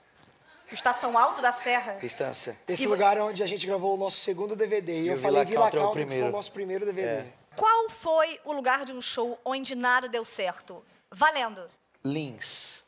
Estação 0.73 1.16
Alto 1.16 1.40
da 1.42 1.52
Serra. 1.52 1.99
Estância. 2.02 2.56
Esse 2.66 2.85
E- 2.85 2.87
lugar 2.87 3.16
é 3.16 3.23
onde 3.23 3.42
a 3.42 3.47
gente 3.47 3.66
gravou 3.66 3.94
o 3.94 3.97
nosso 3.97 4.16
segundo 4.18 4.56
DVD. 4.56 4.92
E, 4.92 5.02
E 5.04 5.09
eu 5.09 5.14
o 5.14 5.18
falei 5.21 5.44
Vila 5.44 5.62
Country 5.71 5.78
é 5.78 5.83
Country, 5.83 6.06
que 6.06 6.11
foi 6.18 6.28
o 6.28 6.33
nosso 6.33 6.52
primeiro 6.52 6.85
DVD. 6.87 7.09
É. 7.09 7.26
Qual 7.56 7.88
foi 7.90 8.40
o 8.44 8.52
lugar 8.52 8.85
de 8.85 8.92
um 8.92 9.00
show 9.00 9.38
onde 9.44 9.75
nada 9.75 10.09
deu 10.09 10.25
certo? 10.25 10.85
Valendo. 11.11 11.62
Lins. 12.04 12.83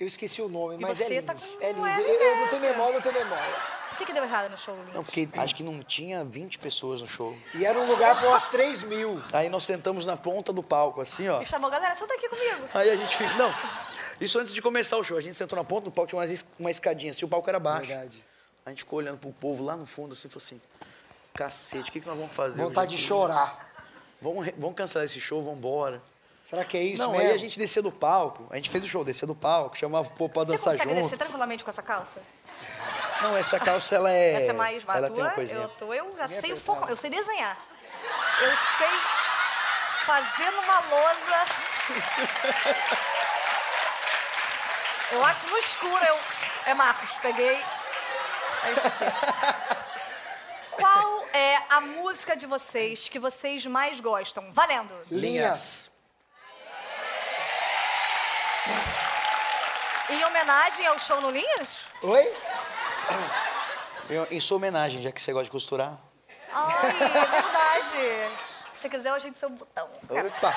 Eu 0.00 0.06
esqueci 0.06 0.40
o 0.42 0.48
nome, 0.48 0.78
mas 0.80 1.00
é 1.00 1.20
tá 1.22 1.32
Lins. 1.34 1.56
com 1.56 1.64
É 1.64 1.72
Lins. 1.72 1.98
R 1.98 2.02
Eu, 2.02 2.14
eu 2.22 2.36
não 2.36 2.48
tenho 2.48 2.62
memória, 2.62 2.94
eu 2.96 3.02
tenho 3.02 3.14
memória. 3.14 3.82
Por 3.90 3.98
que, 3.98 4.06
que 4.06 4.12
deu 4.14 4.24
errado 4.24 4.50
no 4.50 4.56
show, 4.56 4.74
Lin? 4.74 4.92
Não, 4.94 5.04
porque 5.04 5.28
acho 5.36 5.54
que 5.54 5.62
não 5.62 5.82
tinha 5.84 6.24
20 6.24 6.58
pessoas 6.58 7.02
no 7.02 7.06
show. 7.06 7.36
E 7.54 7.64
era 7.66 7.78
um 7.78 7.86
lugar 7.86 8.18
para 8.18 8.26
umas 8.30 8.46
3 8.48 8.82
mil. 8.84 9.22
Aí 9.32 9.48
nós 9.50 9.64
sentamos 9.64 10.06
na 10.06 10.16
ponta 10.16 10.50
do 10.52 10.62
palco, 10.62 11.00
assim, 11.02 11.28
ó. 11.28 11.42
E 11.42 11.46
chamou, 11.46 11.70
galera, 11.70 11.94
senta 11.94 12.14
aqui 12.14 12.26
comigo. 12.28 12.68
Aí 12.72 12.88
a 12.90 12.96
gente 12.96 13.14
fica. 13.16 13.34
Não. 13.34 13.52
Isso 14.20 14.38
antes 14.38 14.52
de 14.54 14.62
começar 14.62 14.96
o 14.96 15.04
show. 15.04 15.16
A 15.16 15.20
gente 15.20 15.34
sentou 15.36 15.56
na 15.56 15.64
ponta 15.64 15.86
do 15.86 15.90
palco, 15.90 16.08
tinha 16.08 16.18
uma, 16.18 16.24
es- 16.24 16.44
uma 16.58 16.70
escadinha, 16.70 17.10
assim, 17.12 17.24
o 17.24 17.28
palco 17.28 17.48
era 17.48 17.58
baixo. 17.58 17.86
Verdade. 17.88 18.22
A 18.64 18.70
gente 18.70 18.80
ficou 18.80 18.98
olhando 19.00 19.18
pro 19.18 19.32
povo 19.32 19.64
lá 19.64 19.76
no 19.76 19.84
fundo, 19.86 20.12
assim, 20.12 20.28
e 20.28 20.30
falou 20.30 20.44
assim: 20.44 20.60
cacete, 21.34 21.90
o 21.90 21.92
que, 21.92 22.00
que 22.00 22.06
nós 22.06 22.16
vamos 22.16 22.34
fazer? 22.34 22.62
Vontade 22.62 22.96
de 22.96 23.02
chorar. 23.02 23.70
Vamos, 24.20 24.48
vamos 24.56 24.76
cancelar 24.76 25.04
esse 25.06 25.20
show, 25.20 25.42
vamos 25.42 25.58
embora. 25.58 26.00
Será 26.42 26.64
que 26.64 26.76
é 26.76 26.82
isso 26.82 27.02
não, 27.02 27.12
mesmo? 27.12 27.26
aí 27.28 27.32
a 27.32 27.36
gente 27.38 27.56
descia 27.58 27.80
do 27.82 27.90
palco, 27.92 28.46
a 28.50 28.56
gente 28.56 28.68
fez 28.70 28.84
o 28.84 28.88
show, 28.88 29.04
descia 29.04 29.26
do 29.26 29.34
palco, 29.34 29.76
chamava 29.76 30.08
o 30.08 30.12
povo 30.12 30.32
pra 30.32 30.42
Você 30.44 30.52
dançar 30.52 30.72
consegue 30.74 30.90
junto. 30.90 31.02
descer 31.04 31.16
tranquilamente 31.18 31.62
com 31.64 31.70
essa 31.70 31.82
calça? 31.82 32.20
Não, 33.22 33.36
essa 33.36 33.58
calça, 33.60 33.94
ela 33.94 34.10
é. 34.10 34.32
Essa 34.42 34.50
é 34.50 34.52
mais 34.52 34.82
Ela 34.88 35.06
tua, 35.06 35.14
tem 35.16 35.24
uma 35.24 35.30
coisinha. 35.30 35.60
eu, 35.60 35.68
tô, 35.70 35.94
eu 35.94 36.16
já 36.16 36.26
Bem 36.28 36.40
sei 36.40 36.52
o 36.52 36.56
forma, 36.56 36.88
eu 36.90 36.96
sei 36.96 37.10
desenhar. 37.10 37.56
Eu 38.40 38.50
sei 38.78 38.88
fazer 40.04 40.50
numa 40.50 40.78
lousa. 40.80 41.46
Eu 45.12 45.24
acho 45.24 45.46
no 45.46 45.58
escuro, 45.58 46.04
eu... 46.04 46.18
É 46.66 46.74
Marcos, 46.74 47.10
peguei... 47.20 47.54
É 48.64 48.72
isso 48.72 48.86
aqui. 48.86 49.04
Qual 50.72 51.26
é 51.34 51.58
a 51.68 51.80
música 51.82 52.34
de 52.34 52.46
vocês 52.46 53.08
que 53.08 53.18
vocês 53.18 53.66
mais 53.66 54.00
gostam? 54.00 54.50
Valendo! 54.52 54.94
Linhas. 55.10 55.90
Em 60.08 60.24
homenagem 60.24 60.86
ao 60.86 60.98
show 60.98 61.20
no 61.20 61.30
Linhas? 61.30 61.86
Oi? 62.02 62.36
Eu- 64.08 64.26
em 64.30 64.40
sua 64.40 64.56
homenagem, 64.56 65.02
já 65.02 65.12
que 65.12 65.20
você 65.20 65.32
gosta 65.32 65.44
de 65.44 65.50
costurar. 65.50 65.98
Ai, 66.52 66.88
é 66.88 67.26
verdade. 67.26 68.36
Se 68.76 68.88
quiser, 68.88 69.10
eu 69.10 69.14
ajeito 69.14 69.36
seu 69.38 69.50
botão. 69.50 69.88
Opa! 70.08 70.54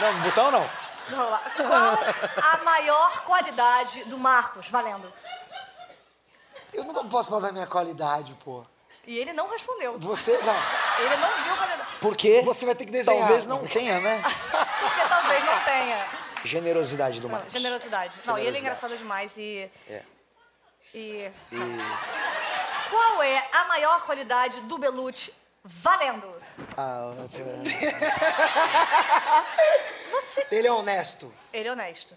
Não, 0.00 0.20
botão 0.22 0.50
não. 0.50 0.70
Vamos 1.10 1.30
lá. 1.30 1.42
Qual 1.56 2.54
a 2.54 2.64
maior 2.64 3.24
qualidade 3.24 4.04
do 4.04 4.18
Marcos? 4.18 4.68
Valendo. 4.68 5.12
Eu 6.72 6.84
não 6.84 7.08
posso 7.08 7.30
falar 7.30 7.46
da 7.46 7.52
minha 7.52 7.66
qualidade, 7.66 8.36
pô. 8.44 8.64
E 9.06 9.16
ele 9.18 9.32
não 9.32 9.48
respondeu. 9.48 9.98
Você, 9.98 10.36
não. 10.38 10.54
Ele 11.04 11.16
não 11.16 11.28
viu 11.44 11.56
qualidade. 11.56 11.88
Por 12.00 12.16
quê? 12.16 12.42
Você 12.44 12.66
vai 12.66 12.74
ter 12.74 12.84
que 12.84 12.92
desenhar. 12.92 13.20
Talvez 13.20 13.46
não 13.46 13.66
tenha, 13.66 14.00
né? 14.00 14.20
Porque 14.22 15.08
talvez 15.08 15.44
não 15.44 15.58
tenha. 15.60 16.06
Generosidade 16.44 17.18
do 17.20 17.26
Não, 17.26 17.34
Marcos. 17.34 17.52
generosidade. 17.52 18.20
Não, 18.24 18.38
e 18.38 18.46
ele 18.46 18.58
é 18.58 18.60
engraçado 18.60 18.96
demais 18.96 19.32
e. 19.36 19.70
É. 19.88 20.02
E. 20.94 21.30
E... 21.50 21.58
Qual 22.90 23.22
é 23.22 23.48
a 23.52 23.64
maior 23.64 24.04
qualidade 24.04 24.60
do 24.62 24.78
Belucci? 24.78 25.32
Valendo! 25.64 26.34
Ah, 26.76 27.10
Você. 30.10 30.46
Ele 30.50 30.66
é 30.66 30.72
honesto. 30.72 31.32
Ele 31.52 31.68
é 31.68 31.72
honesto. 31.72 32.16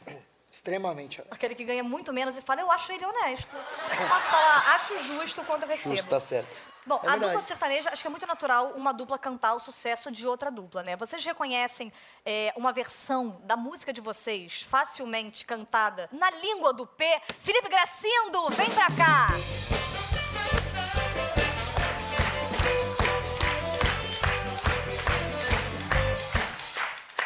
Extremamente 0.52 1.20
honesto. 1.22 1.34
Aquele 1.34 1.56
que 1.56 1.64
ganha 1.64 1.84
muito 1.84 2.12
menos 2.14 2.36
e 2.36 2.42
fala, 2.42 2.62
eu 2.62 2.72
acho 2.72 2.92
ele 2.92 3.06
honesto. 3.06 3.56
Eu 3.56 4.08
posso 4.08 4.28
falar, 4.28 4.76
acho 4.76 4.98
justo 5.04 5.44
quando 5.44 5.64
eu 5.64 5.70
recebo. 5.70 5.96
justo, 5.96 6.10
tá 6.10 6.20
certo. 6.20 6.58
Bom, 6.86 6.96
É 6.96 7.08
a 7.08 7.12
verdade. 7.12 7.34
dupla 7.34 7.42
sertaneja, 7.48 7.90
acho 7.92 8.02
que 8.02 8.08
é 8.08 8.10
muito 8.10 8.26
natural 8.26 8.74
uma 8.76 8.92
dupla 8.92 9.18
cantar 9.20 9.54
o 9.54 9.60
sucesso 9.60 10.10
de 10.12 10.26
outra 10.28 10.50
dupla, 10.50 10.82
né? 10.82 10.96
Vocês 10.96 11.24
reconhecem 11.24 11.94
é, 12.26 12.52
uma 12.58 12.74
versão 12.74 13.40
da 13.44 13.56
música 13.56 13.94
de 13.94 14.02
vocês 14.02 14.64
facilmente 14.64 15.46
cantada 15.46 16.10
na 16.12 16.32
língua 16.32 16.74
do 16.74 16.88
P? 16.88 17.22
Felipe 17.40 17.70
Gracindo, 17.70 18.50
vem 18.50 18.70
pra 18.72 18.88
cá! 18.88 19.28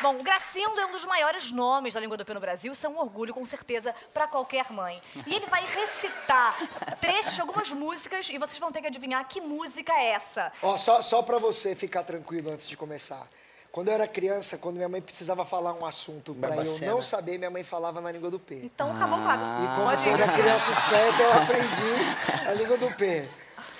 Bom, 0.05 0.17
o 0.19 0.21
Gracindo 0.23 0.79
é 0.79 0.85
um 0.85 0.91
dos 0.91 1.03
maiores 1.03 1.51
nomes 1.51 1.95
da 1.95 1.99
língua 1.99 2.15
do 2.15 2.23
P 2.23 2.31
no 2.35 2.39
Brasil. 2.39 2.71
Isso 2.71 2.85
é 2.85 2.89
um 2.89 2.99
orgulho, 2.99 3.33
com 3.33 3.43
certeza, 3.43 3.91
pra 4.13 4.27
qualquer 4.27 4.71
mãe. 4.71 5.01
E 5.25 5.33
ele 5.33 5.47
vai 5.47 5.65
recitar 5.65 6.55
trechos 7.01 7.33
de 7.33 7.41
algumas 7.41 7.71
músicas 7.71 8.29
e 8.29 8.37
vocês 8.37 8.59
vão 8.59 8.71
ter 8.71 8.81
que 8.81 8.87
adivinhar 8.87 9.27
que 9.27 9.41
música 9.41 9.91
é 9.93 10.11
essa. 10.11 10.53
Ó, 10.61 10.77
só, 10.77 11.01
só 11.01 11.23
pra 11.23 11.39
você 11.39 11.73
ficar 11.73 12.03
tranquilo 12.03 12.51
antes 12.51 12.67
de 12.67 12.77
começar. 12.77 13.27
Quando 13.71 13.87
eu 13.87 13.95
era 13.95 14.07
criança, 14.07 14.59
quando 14.59 14.75
minha 14.75 14.87
mãe 14.87 15.01
precisava 15.01 15.43
falar 15.43 15.73
um 15.73 15.83
assunto 15.83 16.35
pra 16.35 16.55
eu 16.55 16.63
não 16.95 17.01
saber, 17.01 17.39
minha 17.39 17.49
mãe 17.49 17.63
falava 17.63 17.99
na 17.99 18.11
língua 18.11 18.29
do 18.29 18.37
P. 18.39 18.61
Então 18.63 18.95
acabou 18.95 19.17
o 19.17 19.23
quadro. 19.23 19.43
E 19.63 19.67
como 19.75 19.87
Pode 19.89 20.07
ir. 20.07 20.11
toda 20.11 20.31
criança 20.33 20.71
esperta, 20.71 21.23
eu 21.23 21.33
aprendi 21.33 22.47
a 22.47 22.53
língua 22.53 22.77
do 22.77 22.95
P. 22.95 23.27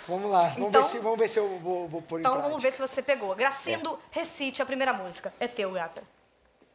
Vamos 0.08 0.32
lá, 0.32 0.50
vamos, 0.50 0.58
Então- 0.70 0.82
ver, 0.82 0.88
se, 0.88 1.00
vamos 1.00 1.20
ver 1.20 1.28
se 1.28 1.40
eu 1.40 1.60
vou, 1.60 1.88
vou 1.88 2.02
pôr 2.02 2.18
em 2.18 2.22
Então 2.22 2.42
vamos 2.42 2.62
ver 2.64 2.74
se 2.74 2.80
você 2.80 3.02
pegou. 3.04 3.36
Gracindo, 3.36 4.00
recite 4.10 4.60
a 4.62 4.66
primeira 4.66 4.92
música. 4.92 5.32
É 5.40 5.48
teu, 5.48 5.72
gata. 5.72 6.02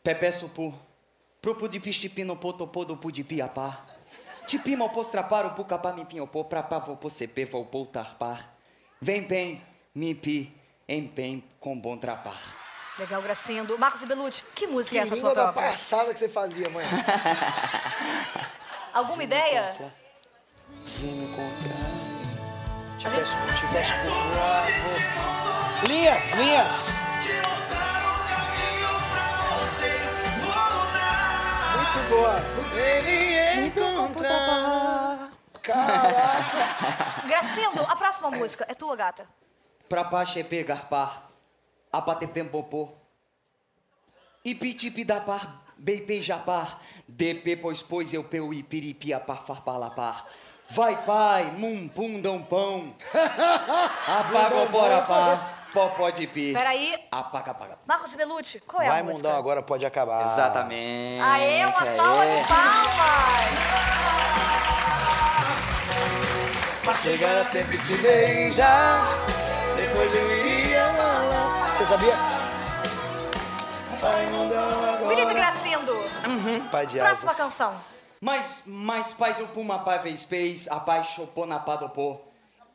Pepe 0.03 0.33
supu. 0.33 0.75
Propo 1.43 1.69
de 1.69 1.81
pistipino 1.81 2.37
potopô 2.37 2.85
do 2.85 2.97
pu 2.97 3.11
de 3.11 3.25
piapá. 3.25 3.85
Tipima 4.47 4.89
postrapar 4.89 5.47
o 5.47 5.51
pucapá 5.51 5.93
mi 5.93 6.05
pinhopô 6.05 6.45
pra 6.45 6.63
pá 6.63 6.79
vou 6.79 6.97
pô 6.97 7.09
cepê 7.09 7.45
vou 7.45 7.65
pô 7.65 7.87
tarpar. 7.87 8.51
Vem 9.01 9.23
bem, 9.23 9.63
mi 9.95 10.15
pi, 10.15 10.55
empenho 10.89 11.43
com 11.59 11.79
bom 11.79 11.97
trapar. 11.97 12.39
Legal, 12.99 13.23
Gracindo. 13.23 13.79
Marcos 13.79 14.03
e 14.03 14.07
Belucci, 14.07 14.43
que 14.55 14.67
música 14.67 14.91
Que 14.91 14.99
é 14.99 15.03
essa 15.03 15.15
língua 15.15 15.33
tua 15.33 15.45
da 15.47 15.53
própria? 15.53 15.71
passada 15.71 16.13
que 16.13 16.19
você 16.19 16.29
fazia, 16.29 16.69
mãe. 16.69 16.85
Alguma 18.93 19.23
ideia? 19.23 19.75
Vem 20.85 21.11
me 21.13 21.25
encontrar. 21.25 21.91
Te 22.99 23.09
peço, 23.09 23.35
te 23.59 23.67
peço 23.73 23.93
por 24.03 24.11
favor. 24.11 25.89
Linhas, 25.89 26.31
linhas. 26.33 26.95
Boa. 32.11 32.35
Ele 32.77 33.67
encontrar. 33.69 35.31
Caraca. 35.63 37.23
Gracindo, 37.29 37.83
a 37.83 37.95
próxima 37.95 38.33
música 38.33 38.67
é 38.69 38.75
tua, 38.75 38.97
gata. 38.97 39.29
Pra 39.89 40.03
pá, 40.05 40.25
chepe, 40.25 40.65
garpar, 40.65 41.31
apatepem 41.93 42.49
popô. 42.49 42.89
Ipitipi 44.45 45.05
da 45.05 45.21
par, 45.21 45.63
beipei 45.79 46.21
japar, 46.21 46.83
DP 47.07 47.57
pois 47.57 47.81
pois 47.81 48.13
eu 48.13 48.25
peu 48.25 48.53
ipiripi 48.53 49.13
apar 49.13 49.45
farpalapar. 49.45 50.27
Vai 50.73 51.03
pai, 51.05 51.51
mum 51.57 51.89
pum 51.89 52.21
dão 52.21 52.41
pão. 52.43 52.95
Apaga 53.13 54.57
o 54.63 54.69
bora 54.69 55.03
pá, 55.03 55.41
popó 55.73 56.11
de 56.11 56.29
pi. 56.29 56.53
Peraí. 56.53 56.95
Apaga, 57.11 57.51
apaga. 57.51 57.79
Marcos 57.87 58.15
Belucci, 58.15 58.61
qual 58.61 58.81
é 58.83 58.89
Vai, 58.89 59.01
a 59.01 59.03
música? 59.03 59.17
mundão, 59.29 59.37
agora 59.39 59.63
pode 59.63 59.85
acabar. 59.85 60.23
Exatamente. 60.23 61.23
Aê, 61.23 61.67
uma 61.67 61.75
salva 61.97 62.23
aê. 62.23 62.41
de 62.43 62.49
palmas! 62.49 63.51
Chegar 67.03 67.41
a 67.41 67.45
tempo 67.47 67.77
de 67.79 67.97
beijar, 67.99 69.01
depois 69.77 70.15
eu 70.15 70.37
iria 70.37 70.85
falar. 70.95 71.71
Você 71.75 71.87
sabia? 71.87 72.15
Vai, 74.01 74.27
mundão, 74.27 74.69
agora. 74.95 75.09
Felipe 75.09 75.35
Gracindo, 75.35 75.95
Pai 76.71 76.87
de 76.87 76.99
próxima 76.99 77.31
asas. 77.33 77.45
canção. 77.45 77.75
Mas, 78.21 78.63
mas 78.67 79.15
paz 79.15 79.41
o 79.41 79.49
puma 79.49 79.79
pá 79.79 79.97
vez 79.97 80.27
pez, 80.27 80.69
a 80.69 80.79
paz 80.79 81.07
chopô 81.07 81.47
na 81.47 81.59
pá 81.59 81.77
dopô. 81.77 82.21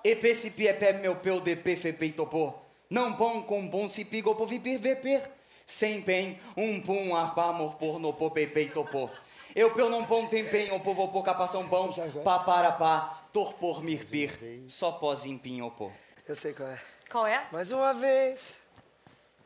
Epe 0.03 0.33
se 0.33 0.49
pie 0.49 0.73
pé 0.73 0.93
meu 0.93 1.17
peu 1.17 1.39
de 1.39 1.55
pei 1.55 2.11
topô. 2.11 2.53
Não 2.89 3.13
pão 3.13 3.43
com 3.43 3.67
bom 3.67 3.87
se 3.87 4.05
pigo 4.05 4.33
po 4.33 4.47
vipir 4.47 4.79
veper. 4.79 5.29
Sem 5.63 6.01
pen, 6.01 6.39
um 6.57 6.81
pum 6.81 7.15
arpá 7.15 7.49
amor 7.49 7.75
por 7.75 7.99
no 7.99 8.11
po 8.11 8.31
pe 8.31 8.47
pei 8.47 8.69
topô. 8.69 9.09
Eu 9.55 9.71
peu 9.71 9.87
não 9.87 10.03
pão 10.03 10.27
tem 10.27 10.45
pen, 10.45 10.71
o 10.71 10.79
povo 10.79 11.07
po 11.09 11.21
capação 11.21 11.69
pão. 11.69 11.89
Pá 12.23 12.39
para 12.39 12.71
pá, 12.71 13.27
torpor 13.31 13.83
mirpir. 13.83 14.63
Só 14.67 14.93
pozinho 14.93 15.37
pinhopô. 15.37 15.91
Eu 16.27 16.35
sei 16.35 16.53
qual 16.53 16.69
é. 16.69 16.81
Qual 17.11 17.27
é? 17.27 17.47
Mais 17.51 17.69
uma 17.71 17.93
vez. 17.93 18.61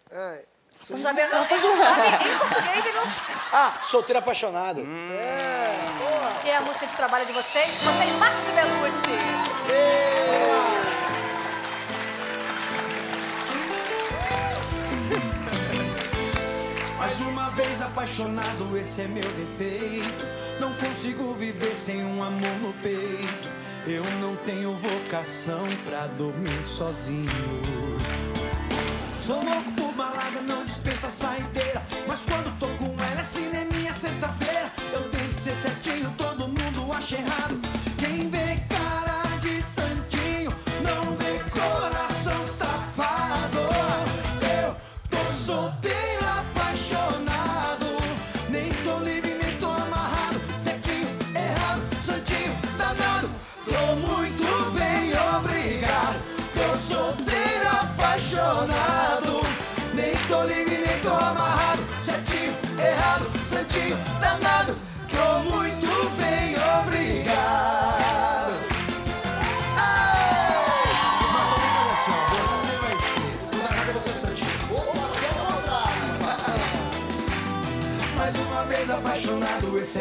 Ai, 0.09 0.45
Tô 0.87 0.97
sabendo, 0.97 1.35
eles 1.35 1.63
não 1.63 1.77
sabem 1.77 2.11
nem 2.11 2.37
português 2.39 2.85
e 2.85 2.91
não 2.93 3.03
sabem. 3.03 3.35
Ah, 3.51 3.73
solteiro 3.83 4.19
apaixonado. 4.19 4.81
Que 6.41 6.49
é 6.49 6.57
a 6.57 6.61
música 6.61 6.87
de 6.87 6.95
trabalho 6.95 7.25
de 7.25 7.33
vocês. 7.33 7.69
Vocês, 7.81 8.15
Marcos 8.17 8.49
e 8.49 8.51
Belucci. 8.53 10.19
Mais 16.97 17.19
uma 17.21 17.49
vez 17.51 17.81
apaixonado, 17.81 18.77
esse 18.77 19.01
é 19.01 19.07
meu 19.07 19.23
defeito. 19.23 20.25
Não 20.59 20.73
consigo 20.75 21.33
viver 21.33 21.77
sem 21.79 22.03
um 22.03 22.21
amor 22.21 22.51
no 22.61 22.73
peito. 22.73 23.49
Eu 23.87 24.03
não 24.21 24.35
tenho 24.37 24.73
vocação 24.73 25.65
pra 25.85 26.07
dormir 26.07 26.65
sozinho. 26.65 27.88
Sou 29.29 29.43
louco 29.43 29.71
por 29.73 29.93
balada, 29.93 30.41
não 30.41 30.65
dispensa 30.65 31.07
saideira. 31.07 31.83
Mas 32.07 32.23
quando 32.23 32.51
tô 32.57 32.65
com 32.83 32.85
ela 33.11 33.21
é 33.21 33.23
cineminha 33.23 33.93
sexta-feira. 33.93 34.71
Eu 34.91 35.07
tento 35.11 35.33
ser 35.33 35.53
certinho, 35.53 36.11
todo 36.17 36.47
mundo 36.47 36.91
acha 36.91 37.15
errado. 37.17 37.78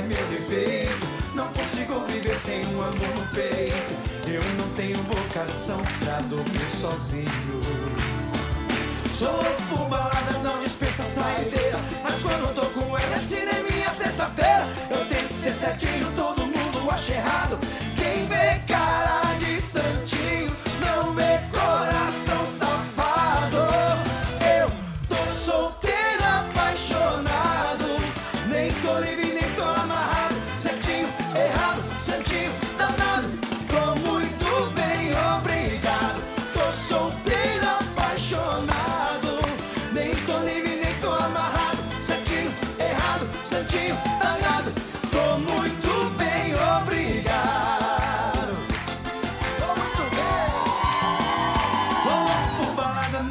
Meu 0.09 0.27
defeito. 0.29 1.07
Não 1.35 1.47
consigo 1.49 2.01
viver 2.07 2.35
sem 2.35 2.66
um 2.66 2.83
amor 2.83 3.14
no 3.14 3.27
peito. 3.29 3.94
Eu 4.27 4.42
não 4.57 4.68
tenho 4.75 4.97
vocação 5.03 5.81
pra 6.01 6.18
dormir 6.29 6.71
sozinho. 6.81 7.29
Sou 9.12 9.88
balada, 9.88 10.38
não 10.42 10.59
dispensa 10.61 11.05
saideira. 11.05 11.79
Mas 12.03 12.23
quando 12.23 12.55
tô 12.55 12.66
com 12.66 12.97
ela 12.97 13.16
é 13.16 13.18
cineminha 13.18 13.90
sexta-feira. 13.90 14.66
Eu 14.90 15.05
tento 15.07 15.33
ser 15.33 15.53
certinho, 15.53 16.11
todo 16.16 16.47
mundo 16.47 16.90
acha 16.90 17.14
errado. 17.14 17.59
Quem 17.97 18.27
vê 18.27 18.61
cara 18.66 19.08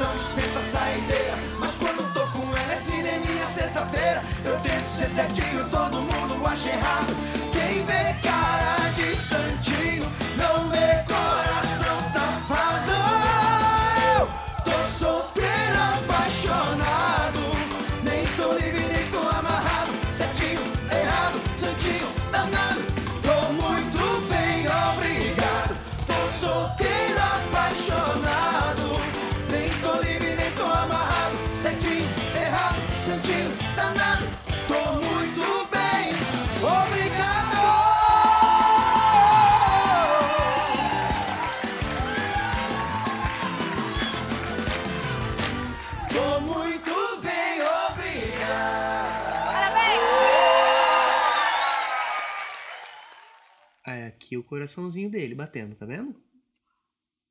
não 0.07 0.15
dispensa 0.15 0.61
saideira. 0.61 1.37
Mas 1.59 1.77
quando 1.77 2.13
tô 2.13 2.21
com 2.27 2.57
ela 2.57 2.73
é 2.73 2.75
cineminha 2.75 3.47
sexta-feira. 3.47 4.23
Eu 4.45 4.57
tento 4.59 4.85
ser 4.85 5.09
certinho, 5.09 5.67
todo 5.69 6.01
mundo 6.01 6.45
acha 6.45 6.69
errado. 6.69 7.15
Quem 7.51 7.85
vê 7.85 8.15
cara 8.23 8.89
de 8.91 9.15
santinho 9.15 10.26
aqui 54.27 54.35
o 54.35 54.43
coraçãozinho 54.43 55.09
dele 55.09 55.33
batendo, 55.33 55.73
tá 55.75 55.85
vendo? 55.85 56.21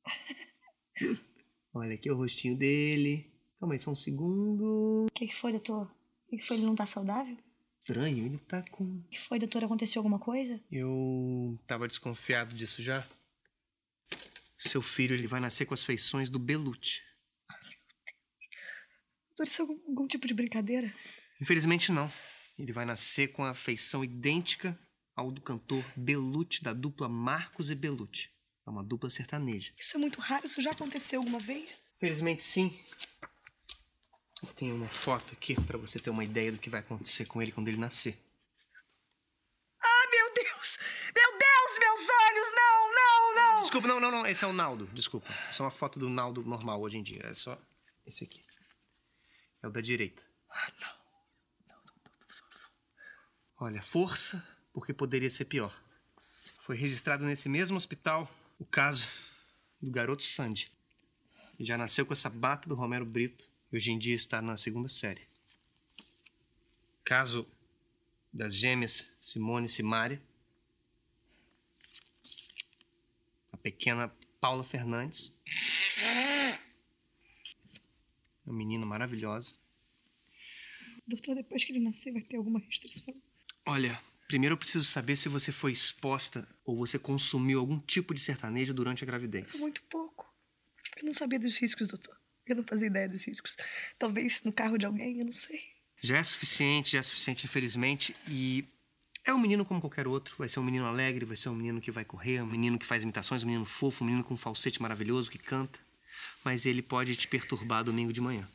Olha 1.74 1.94
aqui 1.94 2.10
o 2.10 2.16
rostinho 2.16 2.56
dele. 2.56 3.30
Calma 3.60 3.74
aí, 3.74 3.80
só 3.80 3.90
um 3.90 3.94
segundo. 3.94 5.04
O 5.04 5.12
que, 5.12 5.26
que 5.28 5.36
foi, 5.36 5.52
doutor? 5.52 5.86
O 5.86 6.30
que, 6.30 6.38
que 6.38 6.46
foi? 6.46 6.56
Ele 6.56 6.64
não 6.64 6.74
tá 6.74 6.86
saudável? 6.86 7.36
Estranho, 7.80 8.24
ele 8.24 8.38
tá 8.38 8.62
com. 8.70 8.84
O 8.84 9.08
que 9.10 9.20
foi, 9.20 9.38
doutor? 9.38 9.62
Aconteceu 9.62 10.00
alguma 10.00 10.18
coisa? 10.18 10.58
Eu 10.72 11.58
tava 11.66 11.86
desconfiado 11.86 12.54
disso 12.54 12.80
já. 12.80 13.06
Seu 14.58 14.80
filho, 14.80 15.14
ele 15.14 15.26
vai 15.26 15.38
nascer 15.38 15.66
com 15.66 15.74
as 15.74 15.84
feições 15.84 16.30
do 16.30 16.38
Belucci. 16.38 17.02
Doutor, 19.28 19.46
isso 19.46 19.60
é 19.60 19.62
algum, 19.62 19.78
algum 19.86 20.08
tipo 20.08 20.26
de 20.26 20.32
brincadeira? 20.32 20.92
Infelizmente 21.40 21.92
não. 21.92 22.10
Ele 22.58 22.72
vai 22.72 22.86
nascer 22.86 23.28
com 23.28 23.44
a 23.44 23.54
feição 23.54 24.02
idêntica 24.02 24.78
ao 25.16 25.32
do 25.32 25.40
cantor 25.40 25.82
Belucci, 25.96 26.62
da 26.62 26.74
dupla 26.74 27.08
Marcos 27.08 27.70
e 27.70 27.74
Belucci. 27.74 28.30
É 28.66 28.70
uma 28.70 28.84
dupla 28.84 29.08
sertaneja. 29.08 29.72
Isso 29.78 29.96
é 29.96 30.00
muito 30.00 30.20
raro, 30.20 30.44
isso 30.44 30.60
já 30.60 30.72
aconteceu 30.72 31.20
alguma 31.20 31.40
vez? 31.40 31.82
Felizmente 31.98 32.42
sim. 32.42 32.78
Eu 34.42 34.48
tenho 34.50 34.76
uma 34.76 34.88
foto 34.88 35.32
aqui 35.32 35.54
pra 35.62 35.78
você 35.78 35.98
ter 35.98 36.10
uma 36.10 36.22
ideia 36.22 36.52
do 36.52 36.58
que 36.58 36.68
vai 36.68 36.80
acontecer 36.80 37.24
com 37.24 37.40
ele 37.40 37.52
quando 37.52 37.68
ele 37.68 37.78
nascer. 37.78 38.18
Ah, 39.80 40.06
meu 40.10 40.34
Deus! 40.34 40.78
Meu 41.14 41.38
Deus, 41.38 41.78
meus 41.78 42.10
olhos! 42.10 42.52
Não, 42.54 42.92
não, 42.92 43.34
não! 43.34 43.60
Desculpa, 43.62 43.88
não, 43.88 44.00
não, 44.00 44.10
não. 44.10 44.26
Esse 44.26 44.44
é 44.44 44.48
o 44.48 44.52
Naldo. 44.52 44.86
Desculpa. 44.92 45.32
Essa 45.48 45.62
é 45.62 45.64
uma 45.64 45.70
foto 45.70 45.98
do 45.98 46.10
Naldo 46.10 46.44
normal 46.44 46.82
hoje 46.82 46.98
em 46.98 47.02
dia. 47.02 47.22
É 47.24 47.32
só 47.32 47.58
esse 48.04 48.24
aqui. 48.24 48.44
É 49.62 49.68
o 49.68 49.70
da 49.70 49.80
direita. 49.80 50.22
Ah, 50.50 50.72
não. 50.80 50.96
Olha, 53.58 53.82
força, 53.82 54.46
porque 54.76 54.92
poderia 54.92 55.30
ser 55.30 55.46
pior. 55.46 55.74
Foi 56.60 56.76
registrado 56.76 57.24
nesse 57.24 57.48
mesmo 57.48 57.78
hospital 57.78 58.30
o 58.58 58.64
caso 58.66 59.08
do 59.80 59.90
garoto 59.90 60.22
Sandy. 60.22 60.70
que 61.56 61.64
já 61.64 61.78
nasceu 61.78 62.04
com 62.04 62.12
essa 62.12 62.28
bata 62.28 62.68
do 62.68 62.74
Romero 62.74 63.06
Brito 63.06 63.50
e 63.72 63.76
hoje 63.76 63.90
em 63.90 63.98
dia 63.98 64.14
está 64.14 64.42
na 64.42 64.54
segunda 64.58 64.86
série. 64.86 65.22
Caso 67.02 67.48
das 68.30 68.54
gêmeas 68.54 69.08
Simone 69.18 69.64
e 69.64 69.70
Simária. 69.70 70.22
A 73.52 73.56
pequena 73.56 74.14
Paula 74.38 74.62
Fernandes. 74.62 75.32
Uma 78.44 78.54
menina 78.54 78.84
maravilhosa. 78.84 79.54
Doutor, 81.06 81.34
depois 81.34 81.64
que 81.64 81.72
ele 81.72 81.80
nascer, 81.80 82.12
vai 82.12 82.20
ter 82.20 82.36
alguma 82.36 82.58
restrição? 82.58 83.14
Olha, 83.64 83.98
primeiro 84.26 84.54
eu 84.54 84.58
preciso 84.58 84.84
saber 84.84 85.16
se 85.16 85.28
você 85.28 85.52
foi 85.52 85.72
exposta 85.72 86.46
ou 86.64 86.76
você 86.76 86.98
consumiu 86.98 87.60
algum 87.60 87.78
tipo 87.78 88.14
de 88.14 88.20
sertanejo 88.20 88.74
durante 88.74 89.04
a 89.04 89.06
gravidez. 89.06 89.58
Muito 89.58 89.82
pouco. 89.84 90.32
Eu 90.96 91.04
não 91.04 91.12
sabia 91.12 91.38
dos 91.38 91.56
riscos, 91.56 91.88
doutor. 91.88 92.16
Eu 92.46 92.56
não 92.56 92.62
fazia 92.62 92.86
ideia 92.86 93.08
dos 93.08 93.26
riscos. 93.26 93.56
Talvez 93.98 94.42
no 94.44 94.52
carro 94.52 94.78
de 94.78 94.86
alguém, 94.86 95.18
eu 95.18 95.24
não 95.24 95.32
sei. 95.32 95.60
Já 96.00 96.18
é 96.18 96.22
suficiente, 96.22 96.92
já 96.92 97.00
é 97.00 97.02
suficiente, 97.02 97.44
infelizmente. 97.44 98.14
E 98.28 98.64
é 99.24 99.34
um 99.34 99.38
menino 99.38 99.64
como 99.64 99.80
qualquer 99.80 100.06
outro. 100.06 100.36
Vai 100.38 100.48
ser 100.48 100.60
um 100.60 100.64
menino 100.64 100.86
alegre, 100.86 101.24
vai 101.24 101.36
ser 101.36 101.48
um 101.48 101.54
menino 101.54 101.80
que 101.80 101.90
vai 101.90 102.04
correr, 102.04 102.40
um 102.42 102.46
menino 102.46 102.78
que 102.78 102.86
faz 102.86 103.02
imitações, 103.02 103.42
um 103.42 103.46
menino 103.46 103.64
fofo, 103.64 104.04
um 104.04 104.06
menino 104.06 104.24
com 104.24 104.34
um 104.34 104.38
falsete 104.38 104.80
maravilhoso 104.80 105.30
que 105.30 105.38
canta. 105.38 105.78
Mas 106.44 106.64
ele 106.64 106.82
pode 106.82 107.16
te 107.16 107.26
perturbar 107.26 107.82
domingo 107.82 108.12
de 108.12 108.20
manhã. 108.20 108.48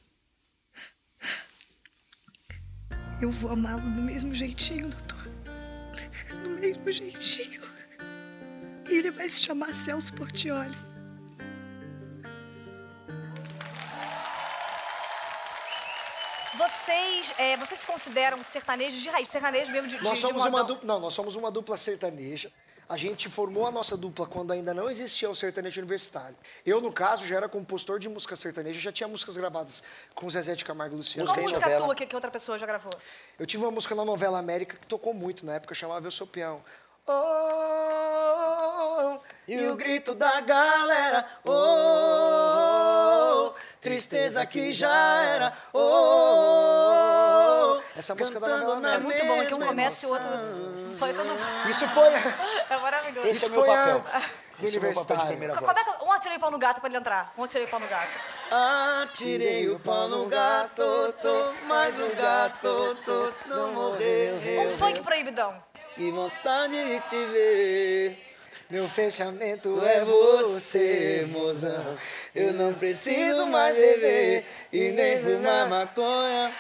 Eu 3.22 3.30
vou 3.30 3.52
amá-lo 3.52 3.88
do 3.92 4.02
mesmo 4.02 4.34
jeitinho, 4.34 4.90
doutor. 4.90 5.21
Do 6.44 6.50
mesmo 6.50 6.92
jeitinho. 6.92 7.62
E 8.90 8.94
ele 8.98 9.12
vai 9.12 9.30
se 9.30 9.42
chamar 9.42 9.74
Celso 9.74 10.14
Portioli. 10.14 10.76
Vocês, 16.58 17.34
é, 17.38 17.56
vocês 17.58 17.80
se 17.80 17.88
consideram 17.88 18.44
sertanejos 18.44 19.00
de 19.02 19.10
raiz, 19.10 19.30
sertanejos 19.30 19.70
mesmo 19.70 19.88
de, 19.88 19.98
de 19.98 20.04
Nós 20.04 20.16
de 20.16 20.20
somos 20.22 20.42
uma 20.42 20.50
modão? 20.52 20.66
dupla. 20.68 20.88
Não, 20.88 21.00
nós 21.00 21.14
somos 21.14 21.36
uma 21.36 21.50
dupla 21.50 21.78
sertaneja. 21.78 22.52
A 22.92 22.98
gente 22.98 23.30
formou 23.30 23.66
a 23.66 23.72
nossa 23.72 23.96
dupla 23.96 24.28
quando 24.28 24.52
ainda 24.52 24.74
não 24.74 24.90
existia 24.90 25.30
o 25.30 25.36
sertanejo 25.36 25.80
universitário. 25.80 26.36
Eu, 26.66 26.82
no 26.82 26.92
caso, 26.92 27.26
já 27.26 27.38
era 27.38 27.48
compositor 27.48 27.98
de 27.98 28.10
música 28.10 28.36
sertaneja, 28.36 28.82
já 28.82 28.92
tinha 28.92 29.08
músicas 29.08 29.38
gravadas 29.38 29.82
com 30.14 30.30
Zezé 30.30 30.56
de 30.56 30.66
Camargo 30.66 30.96
e 30.96 30.98
Luciano. 30.98 31.26
Qual 31.26 31.42
música 31.42 31.62
novela. 31.62 31.86
tua 31.86 31.96
que, 31.96 32.06
que 32.06 32.14
outra 32.14 32.30
pessoa 32.30 32.58
já 32.58 32.66
gravou? 32.66 32.92
Eu 33.40 33.46
tive 33.46 33.64
uma 33.64 33.72
música 33.72 33.96
na 33.96 34.04
novela 34.04 34.40
América 34.40 34.76
que 34.76 34.86
tocou 34.88 35.14
muito 35.14 35.46
na 35.46 35.54
época, 35.54 35.74
chamava 35.74 36.06
Eu 36.06 36.12
Sou 36.12 36.28
Peão. 36.28 36.62
Oh, 37.08 39.20
e 39.48 39.68
o 39.68 39.76
grito 39.78 40.14
da 40.14 40.42
galera, 40.42 41.26
oh, 41.46 43.54
tristeza 43.80 44.46
que 44.46 44.74
já 44.74 45.24
era, 45.24 45.58
oh. 45.74 45.80
Essa 47.96 48.14
música 48.16 48.38
da 48.38 48.58
novela 48.58 48.96
É 48.96 48.98
muito 48.98 49.26
bom, 49.26 49.42
é 49.42 49.46
que 49.46 49.54
um 49.54 49.66
começa 49.66 50.06
e 50.06 50.10
o 50.10 50.12
outro... 50.12 50.81
Foi 51.02 51.14
quando... 51.16 51.34
Isso 51.68 51.88
foi, 51.88 52.10
É 52.70 52.78
maravilhoso. 52.80 53.28
Esse 53.28 53.46
é 53.46 53.48
isso 53.48 53.48
o 53.48 53.52
meu 53.52 53.66
foi 53.66 53.76
papel. 53.76 53.96
antes 53.96 54.12
do 54.12 54.66
Esse 54.68 54.76
é 54.76 54.80
o 54.80 54.84
meu 54.84 54.94
papel 54.94 55.04
de 55.04 55.08
universitário. 55.18 55.28
primeira 55.28 55.54
Como 55.56 55.66
voz. 55.66 55.78
é 55.78 55.84
que... 55.84 56.04
Um 56.06 56.12
atirei 56.12 56.38
pau 56.40 56.52
no 56.52 56.60
gato 56.60 56.80
pra 56.80 56.90
ele 56.90 56.98
entrar. 56.98 57.34
Um 57.36 57.44
atirei 57.44 57.66
pau 57.66 57.80
no 57.80 57.88
gato. 57.88 58.10
Atirei 58.52 59.70
o 59.70 59.80
pau 59.80 60.08
no 60.10 60.26
gato, 60.28 61.16
tô, 61.24 61.54
mas 61.68 62.00
o 62.00 62.10
gato 62.10 62.98
tô, 63.04 63.34
não 63.48 63.72
morreu. 63.74 64.36
Um 64.68 64.70
funk 64.70 65.02
proibidão. 65.02 65.56
Que 65.96 66.12
vontade 66.12 66.76
de 66.76 67.00
te 67.10 67.26
ver. 67.32 68.28
Meu 68.70 68.88
fechamento 68.88 69.84
é 69.84 70.06
você, 70.06 71.28
mozão. 71.32 71.98
Eu 72.36 72.54
não 72.54 72.74
preciso 72.76 73.48
mais 73.48 73.76
beber 73.76 74.46
e 74.72 74.92
nem 74.92 75.20
fumar 75.24 75.68
maconha. 75.68 76.54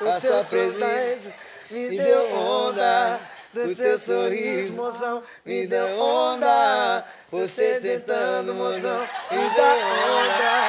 A 0.00 0.20
sua 0.20 0.44
presença 0.44 1.32
me 1.70 1.96
deu 1.96 2.34
onda. 2.36 3.18
Do 3.52 3.74
seu 3.74 3.98
sorriso, 3.98 4.72
mozão, 4.74 5.22
me 5.44 5.66
deu 5.66 5.98
onda. 5.98 7.04
Você 7.30 7.80
sentando, 7.80 8.54
mozão, 8.54 9.00
me 9.30 9.50
deu 9.50 9.64
onda. 9.64 10.66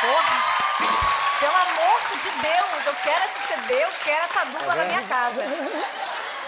Porra! 0.00 0.56
Pelo 1.38 1.54
amor 1.54 2.00
de 2.10 2.30
Deus, 2.42 2.86
eu 2.86 2.94
quero 3.02 3.24
esse 3.24 3.48
CD, 3.48 3.84
eu 3.84 3.88
quero 4.02 4.24
essa 4.24 4.44
dupla 4.46 4.74
na 4.74 4.84
minha 4.84 5.02
casa. 5.02 5.42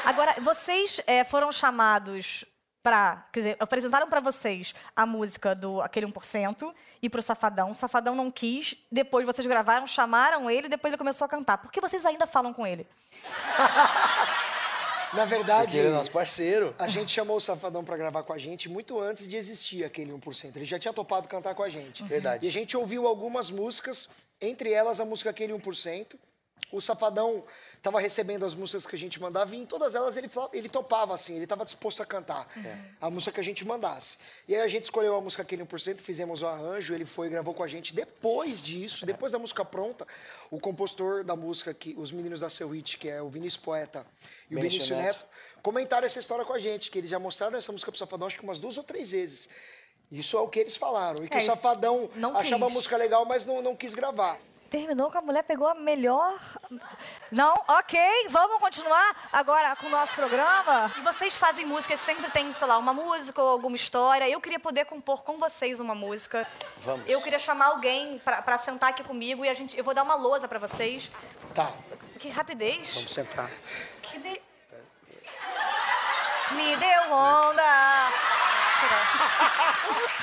Agora, 0.04 0.34
vocês 0.40 1.00
eh, 1.06 1.24
foram 1.24 1.52
chamados 1.52 2.44
pra. 2.82 3.26
Quer 3.32 3.40
dizer, 3.40 3.56
apresentaram 3.60 4.08
pra 4.08 4.20
vocês 4.20 4.74
a 4.96 5.04
música 5.04 5.54
do 5.54 5.82
Aquele 5.82 6.06
1% 6.06 6.72
e 7.02 7.10
pro 7.10 7.20
Safadão. 7.20 7.70
O 7.70 7.74
Safadão 7.74 8.14
não 8.14 8.30
quis, 8.30 8.76
depois 8.90 9.26
vocês 9.26 9.46
gravaram, 9.46 9.86
chamaram 9.86 10.50
ele, 10.50 10.68
depois 10.68 10.90
ele 10.90 10.98
começou 10.98 11.24
a 11.24 11.28
cantar. 11.28 11.58
Por 11.58 11.70
que 11.70 11.80
vocês 11.80 12.06
ainda 12.06 12.26
falam 12.26 12.52
com 12.52 12.66
ele? 12.66 12.86
Na 15.14 15.24
verdade, 15.24 15.66
Porque 15.66 15.78
ele 15.78 15.88
é 15.88 15.92
nosso 15.92 16.10
parceiro. 16.10 16.74
a 16.78 16.88
gente 16.88 17.12
chamou 17.12 17.36
o 17.36 17.40
Safadão 17.40 17.82
pra 17.84 17.96
gravar 17.96 18.22
com 18.22 18.32
a 18.32 18.38
gente 18.38 18.68
muito 18.68 19.00
antes 19.00 19.26
de 19.26 19.36
existir 19.36 19.84
aquele 19.84 20.12
1%. 20.12 20.56
Ele 20.56 20.64
já 20.64 20.78
tinha 20.78 20.92
topado 20.92 21.28
cantar 21.28 21.54
com 21.54 21.62
a 21.62 21.68
gente. 21.68 22.02
Verdade. 22.04 22.44
E 22.44 22.48
a 22.48 22.52
gente 22.52 22.76
ouviu 22.76 23.06
algumas 23.06 23.50
músicas, 23.50 24.08
entre 24.40 24.72
elas 24.72 25.00
a 25.00 25.04
música 25.04 25.30
Aquele 25.30 25.52
1%. 25.52 26.16
O 26.70 26.80
Safadão 26.80 27.44
tava 27.82 28.00
recebendo 28.00 28.44
as 28.44 28.54
músicas 28.54 28.86
que 28.86 28.94
a 28.96 28.98
gente 28.98 29.20
mandava 29.20 29.54
e 29.54 29.58
em 29.58 29.64
todas 29.66 29.94
elas 29.94 30.16
ele, 30.16 30.28
falava- 30.28 30.56
ele 30.56 30.68
topava, 30.68 31.14
assim, 31.14 31.34
ele 31.34 31.44
estava 31.44 31.64
disposto 31.64 32.02
a 32.02 32.06
cantar 32.06 32.46
a 33.00 33.08
música 33.10 33.32
que 33.32 33.40
a 33.40 33.44
gente 33.44 33.64
mandasse. 33.64 34.18
E 34.46 34.54
aí 34.54 34.60
a 34.62 34.68
gente 34.68 34.84
escolheu 34.84 35.14
a 35.16 35.20
música 35.20 35.42
Aquele 35.42 35.62
1%, 35.64 36.00
fizemos 36.00 36.42
o 36.42 36.46
arranjo, 36.46 36.92
ele 36.94 37.04
foi 37.04 37.28
e 37.28 37.30
gravou 37.30 37.54
com 37.54 37.62
a 37.62 37.66
gente. 37.66 37.94
Depois 37.94 38.60
disso, 38.60 39.06
depois 39.06 39.32
da 39.32 39.38
música 39.38 39.64
pronta, 39.64 40.06
o 40.50 40.58
compositor 40.58 41.22
da 41.24 41.36
música, 41.36 41.72
que, 41.72 41.94
os 41.96 42.10
meninos 42.12 42.40
da 42.40 42.50
Seu 42.50 42.68
Hit, 42.70 42.98
que 42.98 43.08
é 43.08 43.22
o 43.22 43.28
Vinícius 43.28 43.62
Poeta 43.62 44.06
e 44.50 44.56
o 44.56 44.60
Benício 44.60 44.96
Neto. 44.96 45.04
Neto, 45.18 45.26
comentaram 45.62 46.06
essa 46.06 46.18
história 46.18 46.44
com 46.44 46.52
a 46.52 46.58
gente, 46.58 46.90
que 46.90 46.98
eles 46.98 47.10
já 47.10 47.18
mostraram 47.18 47.56
essa 47.56 47.70
música 47.72 47.90
pro 47.92 47.98
Safadão 47.98 48.26
acho 48.26 48.36
que 48.38 48.44
umas 48.44 48.58
duas 48.60 48.76
ou 48.76 48.84
três 48.84 49.12
vezes. 49.12 49.48
Isso 50.10 50.36
é 50.38 50.40
o 50.40 50.48
que 50.48 50.58
eles 50.58 50.74
falaram. 50.76 51.22
E 51.22 51.28
que 51.28 51.36
É, 51.36 51.40
o 51.40 51.44
Safadão 51.44 52.08
achava 52.34 52.66
a 52.66 52.68
música 52.70 52.96
legal, 52.96 53.24
mas 53.26 53.44
não, 53.44 53.60
não 53.60 53.76
quis 53.76 53.92
gravar. 53.94 54.38
Terminou 54.70 55.10
com 55.10 55.16
a 55.16 55.22
mulher, 55.22 55.42
pegou 55.44 55.66
a 55.66 55.74
melhor. 55.74 56.38
Não, 57.32 57.54
ok, 57.68 57.98
vamos 58.28 58.58
continuar 58.60 59.16
agora 59.32 59.74
com 59.76 59.86
o 59.86 59.90
nosso 59.90 60.14
programa. 60.14 60.92
E 60.98 61.00
vocês 61.00 61.34
fazem 61.36 61.64
música, 61.64 61.96
sempre 61.96 62.30
tem, 62.30 62.52
sei 62.52 62.66
lá, 62.66 62.76
uma 62.76 62.92
música 62.92 63.42
ou 63.42 63.48
alguma 63.48 63.76
história. 63.76 64.28
Eu 64.28 64.40
queria 64.42 64.60
poder 64.60 64.84
compor 64.84 65.22
com 65.22 65.38
vocês 65.38 65.80
uma 65.80 65.94
música. 65.94 66.46
Vamos. 66.84 67.08
Eu 67.08 67.22
queria 67.22 67.38
chamar 67.38 67.66
alguém 67.68 68.18
pra, 68.18 68.42
pra 68.42 68.58
sentar 68.58 68.90
aqui 68.90 69.02
comigo 69.02 69.42
e 69.42 69.48
a 69.48 69.54
gente, 69.54 69.76
eu 69.76 69.82
vou 69.82 69.94
dar 69.94 70.02
uma 70.02 70.14
lousa 70.16 70.46
pra 70.46 70.58
vocês. 70.58 71.10
Tá, 71.54 71.72
Que 72.18 72.28
rapidez. 72.28 72.94
vamos 72.94 73.14
sentar. 73.14 73.50
Que 74.02 74.18
de... 74.18 74.42
Me 76.52 76.76
deu 76.76 77.12
onda. 77.12 77.62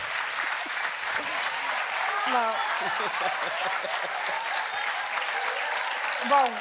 Não. 2.27 2.53
Bom, 6.27 6.51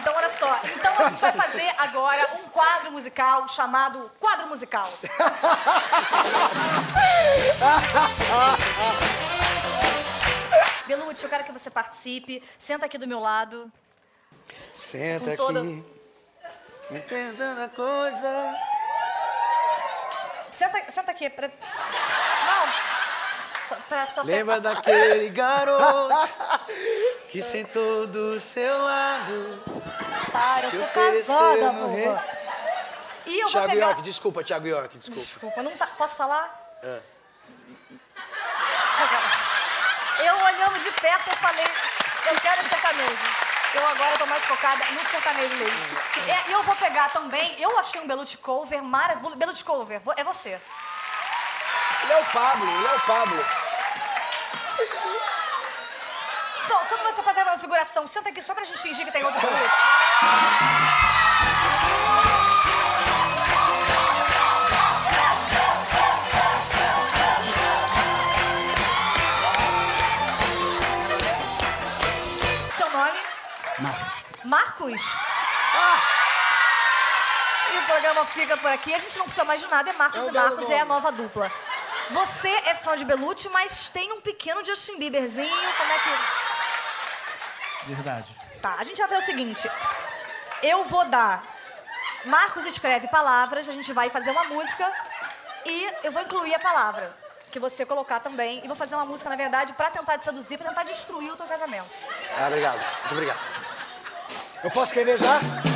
então 0.00 0.14
olha 0.16 0.30
só. 0.30 0.60
Então 0.64 0.92
a 0.98 1.08
gente 1.10 1.20
vai 1.20 1.32
fazer 1.32 1.72
agora 1.78 2.28
um 2.40 2.48
quadro 2.48 2.90
musical 2.92 3.48
chamado 3.48 4.10
Quadro 4.18 4.48
Musical. 4.48 4.86
Belucci, 10.86 11.24
eu 11.24 11.30
quero 11.30 11.44
que 11.44 11.52
você 11.52 11.70
participe. 11.70 12.42
Senta 12.58 12.86
aqui 12.86 12.98
do 12.98 13.06
meu 13.06 13.20
lado. 13.20 13.70
Senta 14.74 15.36
toda- 15.36 15.60
aqui. 15.60 15.84
Entendendo 16.90 17.60
a 17.62 17.68
coisa. 17.68 18.54
Senta, 20.52 20.92
senta 20.92 21.10
aqui. 21.10 21.30
Pra... 21.30 21.50
Pra, 23.88 24.06
só 24.08 24.22
Lembra 24.22 24.60
daquele 24.60 25.30
garoto 25.30 26.28
que 27.30 27.40
sentou 27.40 28.06
do 28.06 28.38
seu 28.38 28.82
lado. 28.82 29.62
Para, 30.32 30.66
eu 30.66 30.70
sou 30.70 30.86
casada, 30.88 31.72
porra. 31.72 32.26
E 33.26 33.38
eu 33.38 33.42
vou 33.42 33.50
Thiago 33.50 33.70
pegar... 33.70 33.86
York, 33.86 34.02
desculpa, 34.02 34.44
Thiago 34.44 34.66
York, 34.66 34.98
desculpa. 34.98 35.20
Desculpa, 35.20 35.62
não 35.62 35.70
tá... 35.76 35.86
Posso 35.86 36.16
falar? 36.16 36.78
É. 36.82 37.00
Eu 40.24 40.36
olhando 40.36 40.78
de 40.82 40.90
perto, 41.00 41.28
eu 41.30 41.36
falei, 41.36 41.64
eu 41.64 42.40
quero 42.40 42.68
sertanejo. 42.68 43.54
Eu 43.74 43.86
agora 43.88 44.16
tô 44.18 44.26
mais 44.26 44.44
focada 44.44 44.84
no 44.92 45.00
sertanejo 45.10 45.54
mesmo. 45.56 45.98
É, 46.28 46.50
E 46.50 46.52
eu 46.52 46.62
vou 46.62 46.76
pegar 46.76 47.08
também, 47.10 47.60
eu 47.60 47.76
achei 47.78 48.00
um 48.00 48.06
Belucci 48.06 48.36
cover 48.38 48.82
maravilhoso. 48.82 49.36
Belucci 49.36 49.64
cover, 49.64 50.00
é 50.16 50.24
você. 50.24 50.60
Ele 52.04 52.12
é 52.12 52.20
o 52.20 52.24
Pablo, 52.26 52.70
ele 52.70 52.86
é 52.86 52.94
o 52.96 53.00
Pablo. 53.00 53.46
Então, 56.66 56.84
só 56.86 56.96
pra 56.98 57.12
você 57.12 57.22
fazer 57.22 57.42
uma 57.44 57.56
figuração, 57.56 58.06
senta 58.06 58.28
aqui 58.28 58.42
só 58.42 58.54
pra 58.54 58.64
gente 58.64 58.82
fingir 58.82 59.06
que 59.06 59.12
tem 59.12 59.24
outro 59.24 59.40
Belucci. 59.40 59.70
Seu 72.76 72.90
nome? 72.90 73.18
Marcos. 73.78 74.24
Marcos? 74.44 75.02
Ah! 75.74 75.98
E 77.72 77.78
o 77.78 77.82
programa 77.86 78.26
fica 78.26 78.58
por 78.58 78.70
aqui. 78.70 78.94
A 78.94 78.98
gente 78.98 79.16
não 79.16 79.24
precisa 79.24 79.44
mais 79.46 79.58
de 79.58 79.66
nada. 79.68 79.88
É 79.88 79.92
Marcos 79.94 80.20
É 80.20 80.22
um 80.24 80.28
e 80.28 80.32
Marcos, 80.32 80.70
é 80.70 80.80
a 80.80 80.84
nova 80.84 81.10
dupla. 81.10 81.50
Você 82.10 82.48
é 82.48 82.74
fã 82.74 82.96
de 82.96 83.04
Belucci, 83.04 83.48
mas 83.48 83.88
tem 83.90 84.12
um 84.12 84.20
pequeno 84.20 84.64
Justin 84.64 84.98
Bieberzinho. 84.98 85.72
Como 85.76 85.92
é 85.92 85.98
que... 85.98 87.92
Verdade. 87.94 88.36
Tá, 88.60 88.76
a 88.78 88.84
gente 88.84 88.98
vai 88.98 89.08
fazer 89.08 89.22
o 89.22 89.26
seguinte. 89.26 89.70
Eu 90.62 90.84
vou 90.84 91.04
dar... 91.06 91.42
Marcos 92.24 92.64
escreve 92.64 93.08
palavras, 93.08 93.68
a 93.68 93.72
gente 93.72 93.92
vai 93.92 94.08
fazer 94.08 94.30
uma 94.30 94.44
música 94.44 94.90
e 95.66 95.92
eu 96.02 96.10
vou 96.10 96.22
incluir 96.22 96.54
a 96.54 96.58
palavra 96.58 97.14
que 97.50 97.60
você 97.60 97.84
colocar 97.86 98.18
também. 98.18 98.60
E 98.64 98.66
vou 98.66 98.76
fazer 98.76 98.94
uma 98.94 99.04
música, 99.04 99.28
na 99.30 99.36
verdade, 99.36 99.72
pra 99.74 99.90
tentar 99.90 100.18
te 100.18 100.24
seduzir, 100.24 100.58
pra 100.58 100.70
tentar 100.70 100.84
destruir 100.84 101.30
o 101.30 101.36
teu 101.36 101.46
casamento. 101.46 101.86
Ah, 102.38 102.48
obrigado, 102.48 102.78
muito 102.78 103.12
obrigado. 103.12 103.38
Eu 104.64 104.70
posso 104.70 104.86
escrever 104.86 105.18
já? 105.18 105.73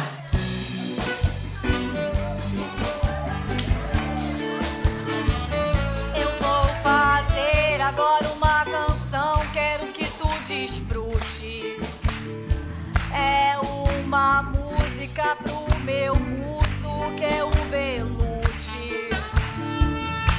Uma 14.09 14.42
música 14.42 15.37
pro 15.37 15.79
meu 15.85 16.14
muso, 16.16 17.14
que 17.18 17.25
é 17.27 17.44
o 17.44 17.51
Belucci. 17.71 19.11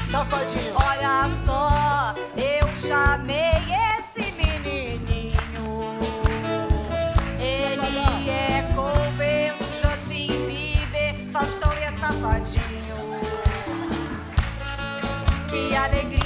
Safadinho. 0.08 0.74
Olha 0.74 1.30
só, 1.46 2.16
eu 2.36 2.68
chamei 2.76 3.52
esse 3.94 4.32
menininho. 4.32 5.38
Ele 7.40 8.32
é 8.32 8.64
cover 8.74 9.54
do 9.54 9.66
Justin 9.88 10.48
Bieber, 10.48 11.14
Faustão 11.32 11.72
e 11.74 11.84
é 11.84 11.92
safadinho. 11.92 13.20
Que 15.48 15.76
alegria, 15.76 16.19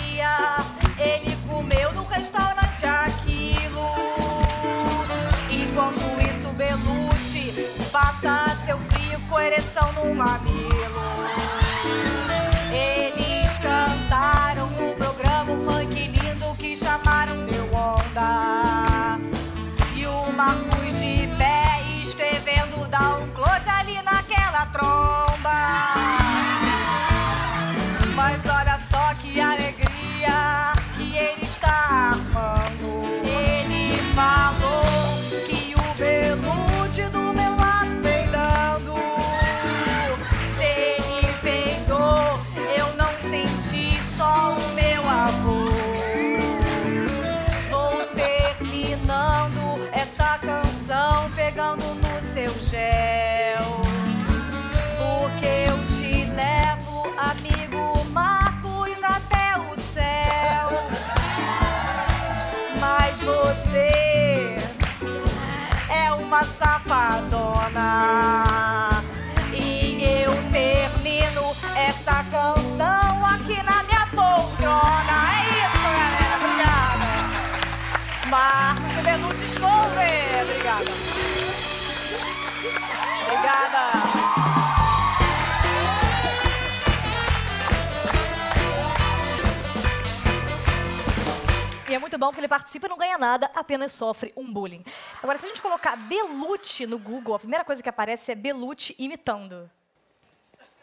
muito 92.13 92.19
bom 92.19 92.31
que 92.31 92.39
ele 92.39 92.47
participa 92.47 92.85
e 92.85 92.89
não 92.89 92.97
ganha 92.97 93.17
nada, 93.17 93.49
apenas 93.55 93.91
sofre 93.91 94.31
um 94.37 94.51
bullying. 94.51 94.83
Agora, 95.21 95.39
se 95.39 95.45
a 95.45 95.47
gente 95.47 95.61
colocar 95.61 95.95
Belucci 95.95 96.85
no 96.85 96.99
Google, 96.99 97.33
a 97.33 97.39
primeira 97.39 97.65
coisa 97.65 97.81
que 97.81 97.89
aparece 97.89 98.31
é 98.31 98.35
Belucci 98.35 98.95
imitando. 98.99 99.69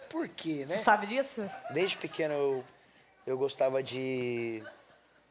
Por 0.08 0.28
quê, 0.28 0.66
né? 0.68 0.76
Você 0.76 0.82
sabe 0.82 1.06
disso? 1.06 1.48
Desde 1.70 1.96
pequeno 1.96 2.34
eu, 2.34 2.64
eu 3.24 3.38
gostava 3.38 3.80
de, 3.80 4.60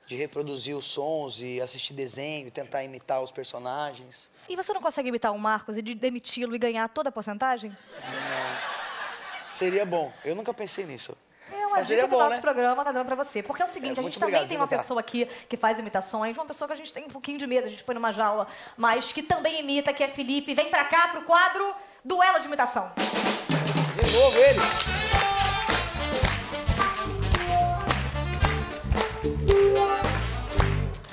de 0.08 0.16
reproduzir 0.16 0.74
os 0.74 0.86
sons 0.86 1.42
e 1.42 1.60
assistir 1.60 1.94
desenho, 1.94 2.50
tentar 2.50 2.82
imitar 2.82 3.22
os 3.22 3.32
personagens. 3.32 4.32
E 4.48 4.56
você 4.56 4.72
não 4.72 4.82
consegue 4.82 5.10
imitar 5.10 5.34
o 5.34 5.38
Marcos 5.38 5.76
e 5.76 5.82
de 5.82 5.94
demiti-lo 5.94 6.56
e 6.56 6.58
ganhar 6.58 6.88
toda 6.88 7.10
a 7.10 7.12
porcentagem? 7.12 7.78
Seria 9.52 9.86
bom. 9.86 10.14
Eu 10.24 10.34
nunca 10.34 10.54
pensei 10.54 10.86
nisso. 10.86 11.18
Uma 11.80 11.84
dica 11.84 11.88
seria 11.88 12.04
que 12.08 12.10
o 12.10 12.18
bom, 12.18 12.20
nosso 12.24 12.36
né? 12.36 12.42
programa 12.42 12.84
tá 12.84 12.92
dando 12.92 13.06
pra 13.06 13.16
você. 13.16 13.42
Porque 13.44 13.62
é 13.62 13.66
o 13.66 13.68
seguinte, 13.68 13.98
É, 13.98 14.02
a 14.02 14.04
gente 14.04 14.20
também 14.20 14.48
tem 14.48 14.58
uma 14.58 14.68
tentar. 14.68 14.82
pessoa 14.82 15.00
aqui 15.00 15.26
que 15.48 15.58
faz 15.58 15.80
imitações, 15.80 16.38
uma 16.38 16.46
pessoa 16.46 16.68
que 16.68 16.74
a 16.74 16.78
gente 16.78 16.94
tem 16.94 17.06
um 17.06 17.10
pouquinho 17.10 17.38
de 17.38 17.48
medo, 17.48 17.68
a 17.68 17.70
gente 17.70 17.84
põe 17.84 17.96
numa 17.96 18.12
jaula, 18.12 18.48
mas 18.78 19.12
que 19.12 19.24
também 19.24 19.60
imita, 19.60 19.92
que 19.94 20.04
é 20.04 20.08
Felipe. 20.08 20.54
Vem 20.54 20.70
pra 20.70 20.84
cá, 20.86 21.08
pro 21.10 21.22
quadro 21.24 21.76
Duelo 22.04 22.40
de 22.40 22.48
Imitação. 22.48 22.92
De 22.98 24.12
novo 24.18 24.38
ele. 24.38 24.60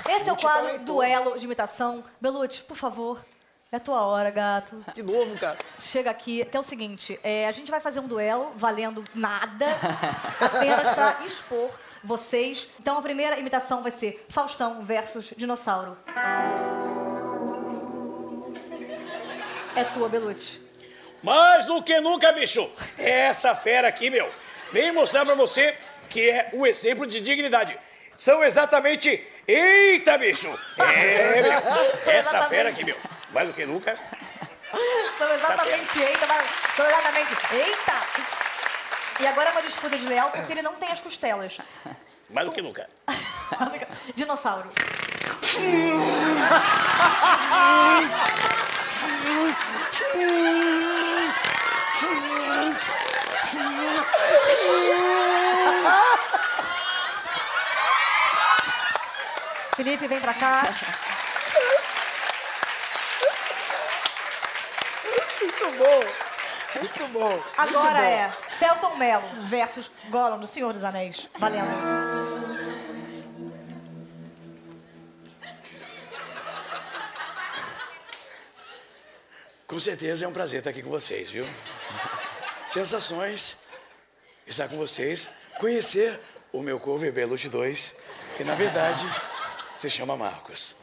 Esse 0.09 0.29
é 0.29 0.33
o 0.33 0.37
quadro. 0.37 0.79
Duelo 0.79 1.37
de 1.37 1.45
Imitação. 1.45 2.03
Belucci, 2.21 2.61
por 2.63 2.77
favor, 2.77 3.19
é 3.71 3.75
a 3.75 3.79
tua 3.79 4.05
hora, 4.05 4.29
gato. 4.29 4.81
De 4.93 5.03
novo, 5.03 5.37
cara. 5.37 5.57
Chega 5.81 6.09
aqui, 6.09 6.45
que 6.45 6.55
é 6.55 6.59
o 6.59 6.63
seguinte, 6.63 7.19
é, 7.21 7.47
a 7.47 7.51
gente 7.51 7.69
vai 7.69 7.79
fazer 7.79 7.99
um 7.99 8.07
duelo 8.07 8.51
valendo 8.55 9.03
nada, 9.13 9.65
apenas 10.39 10.93
pra 10.93 11.17
expor 11.25 11.69
vocês. 12.03 12.69
Então 12.79 12.97
a 12.97 13.01
primeira 13.01 13.37
imitação 13.37 13.83
vai 13.83 13.91
ser 13.91 14.25
Faustão 14.29 14.85
versus 14.85 15.33
Dinossauro. 15.35 15.97
É 19.75 19.83
tua, 19.83 20.07
Belucci. 20.07 20.61
Mais 21.21 21.65
do 21.65 21.83
que 21.83 21.99
nunca, 21.99 22.31
bicho. 22.31 22.71
Essa 22.97 23.53
fera 23.53 23.89
aqui, 23.89 24.09
meu, 24.09 24.29
vem 24.71 24.93
mostrar 24.93 25.25
pra 25.25 25.35
você 25.35 25.75
que 26.09 26.29
é 26.29 26.51
um 26.53 26.65
exemplo 26.65 27.05
de 27.05 27.19
dignidade. 27.19 27.77
São 28.15 28.43
exatamente. 28.43 29.27
Eita, 29.47 30.17
bicho! 30.17 30.47
É, 30.77 31.41
meu. 31.41 32.03
Essa 32.13 32.41
fera 32.43 32.69
aqui, 32.69 32.85
meu. 32.85 32.97
Mais 33.37 33.47
do 33.49 33.53
que 33.53 33.67
nunca. 33.67 33.95
São 35.15 35.31
exatamente 35.31 35.99
eita, 35.99 36.25
vai- 36.25 36.45
são 36.75 36.85
exatamente 36.87 37.35
eita. 37.53 37.93
E 39.19 39.27
agora 39.27 39.49
é 39.49 39.51
uma 39.51 39.61
disputa 39.61 39.95
de 39.95 40.07
leal 40.07 40.29
porque 40.31 40.51
ele 40.53 40.63
não 40.63 40.73
tem 40.73 40.91
as 40.91 40.99
costelas. 40.99 41.57
Mais 42.31 42.47
do 42.47 42.51
que 42.53 42.61
nunca. 42.63 42.89
Dinossauro. 44.15 44.69
Felipe, 59.75 60.07
vem 60.07 60.19
pra 60.19 60.33
cá. 60.33 60.63
Bom. 65.77 66.79
Muito 66.79 67.07
bom. 67.13 67.43
Agora 67.57 67.99
Muito 67.99 68.01
bom. 68.01 68.03
é 68.03 68.33
Celton 68.59 68.95
Mello 68.97 69.23
versus 69.49 69.89
Gollum 70.09 70.39
do 70.39 70.47
Senhor 70.47 70.73
dos 70.73 70.83
Anéis. 70.83 71.27
Valendo. 71.37 71.97
Com 79.67 79.79
certeza 79.79 80.25
é 80.25 80.27
um 80.27 80.31
prazer 80.33 80.59
estar 80.59 80.69
aqui 80.69 80.81
com 80.81 80.89
vocês, 80.89 81.29
viu? 81.29 81.45
Sensações 82.67 83.57
estar 84.45 84.67
com 84.69 84.77
vocês, 84.77 85.29
conhecer 85.59 86.19
o 86.53 86.61
meu 86.61 86.79
cover 86.79 87.11
Belushi 87.11 87.49
2, 87.49 87.95
que 88.37 88.43
na 88.45 88.55
verdade 88.55 89.01
se 89.75 89.89
chama 89.89 90.15
Marcos. 90.15 90.75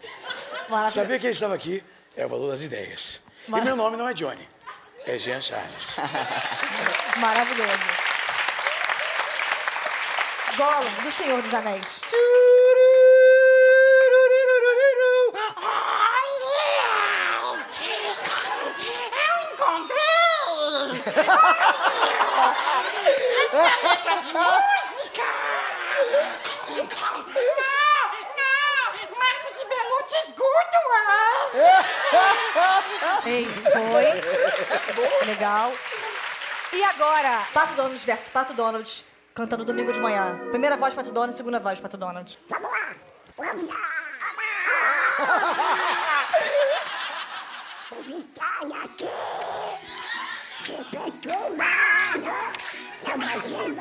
Maravilhoso. 0.69 0.95
Saber 0.95 1.19
que 1.19 1.27
ele 1.27 1.33
estava 1.33 1.55
aqui 1.55 1.83
é 2.15 2.27
o 2.27 2.29
valor 2.29 2.51
das 2.51 2.61
ideias. 2.61 3.23
E 3.49 3.51
Mara- 3.51 3.65
meu 3.65 3.75
nome 3.77 3.97
não 3.97 4.07
é 4.09 4.13
Johnny, 4.13 4.47
é 5.07 5.19
Jean 5.19 5.41
Charles. 5.41 5.97
Maravilhoso. 7.19 7.71
Gollum 10.57 11.03
do 11.03 11.13
Senhor 11.13 11.43
dos 11.43 11.53
Anéis. 11.53 12.01
Eu 19.27 19.35
encontrei! 19.53 20.05
Minha 23.53 23.77
letra 23.83 24.17
de 24.23 24.33
música! 24.33 25.27
Não, 26.69 26.85
não! 28.37 28.85
Marcos 29.19 29.55
e 29.61 29.65
Belucci 29.69 30.17
escutam 30.27 30.85
Ei, 33.27 33.47
foi. 33.47 35.27
Legal. 35.27 35.73
E 36.73 36.83
agora, 36.83 37.47
Pato 37.53 37.75
Donald 37.75 38.05
versus 38.05 38.29
Pato 38.29 38.53
Donald, 38.53 39.05
cantando 39.35 39.65
domingo 39.65 39.93
de 39.93 40.01
manhã. 40.01 40.39
Primeira 40.51 40.77
voz, 40.77 40.93
Pato 40.95 41.13
Donald, 41.13 41.37
segunda 41.37 41.61
voz, 41.61 41.81
Pato 41.81 41.97
Donald. 41.97 42.39
Vamos 42.49 42.71
lá! 42.71 42.95
Vamos 43.37 43.69
lá! 43.69 43.95
Vem 48.07 48.25
aqui! 48.83 49.09
Que 50.65 50.85
perturbado! 50.85 52.33
Eu 53.07 53.19
vou 53.19 53.75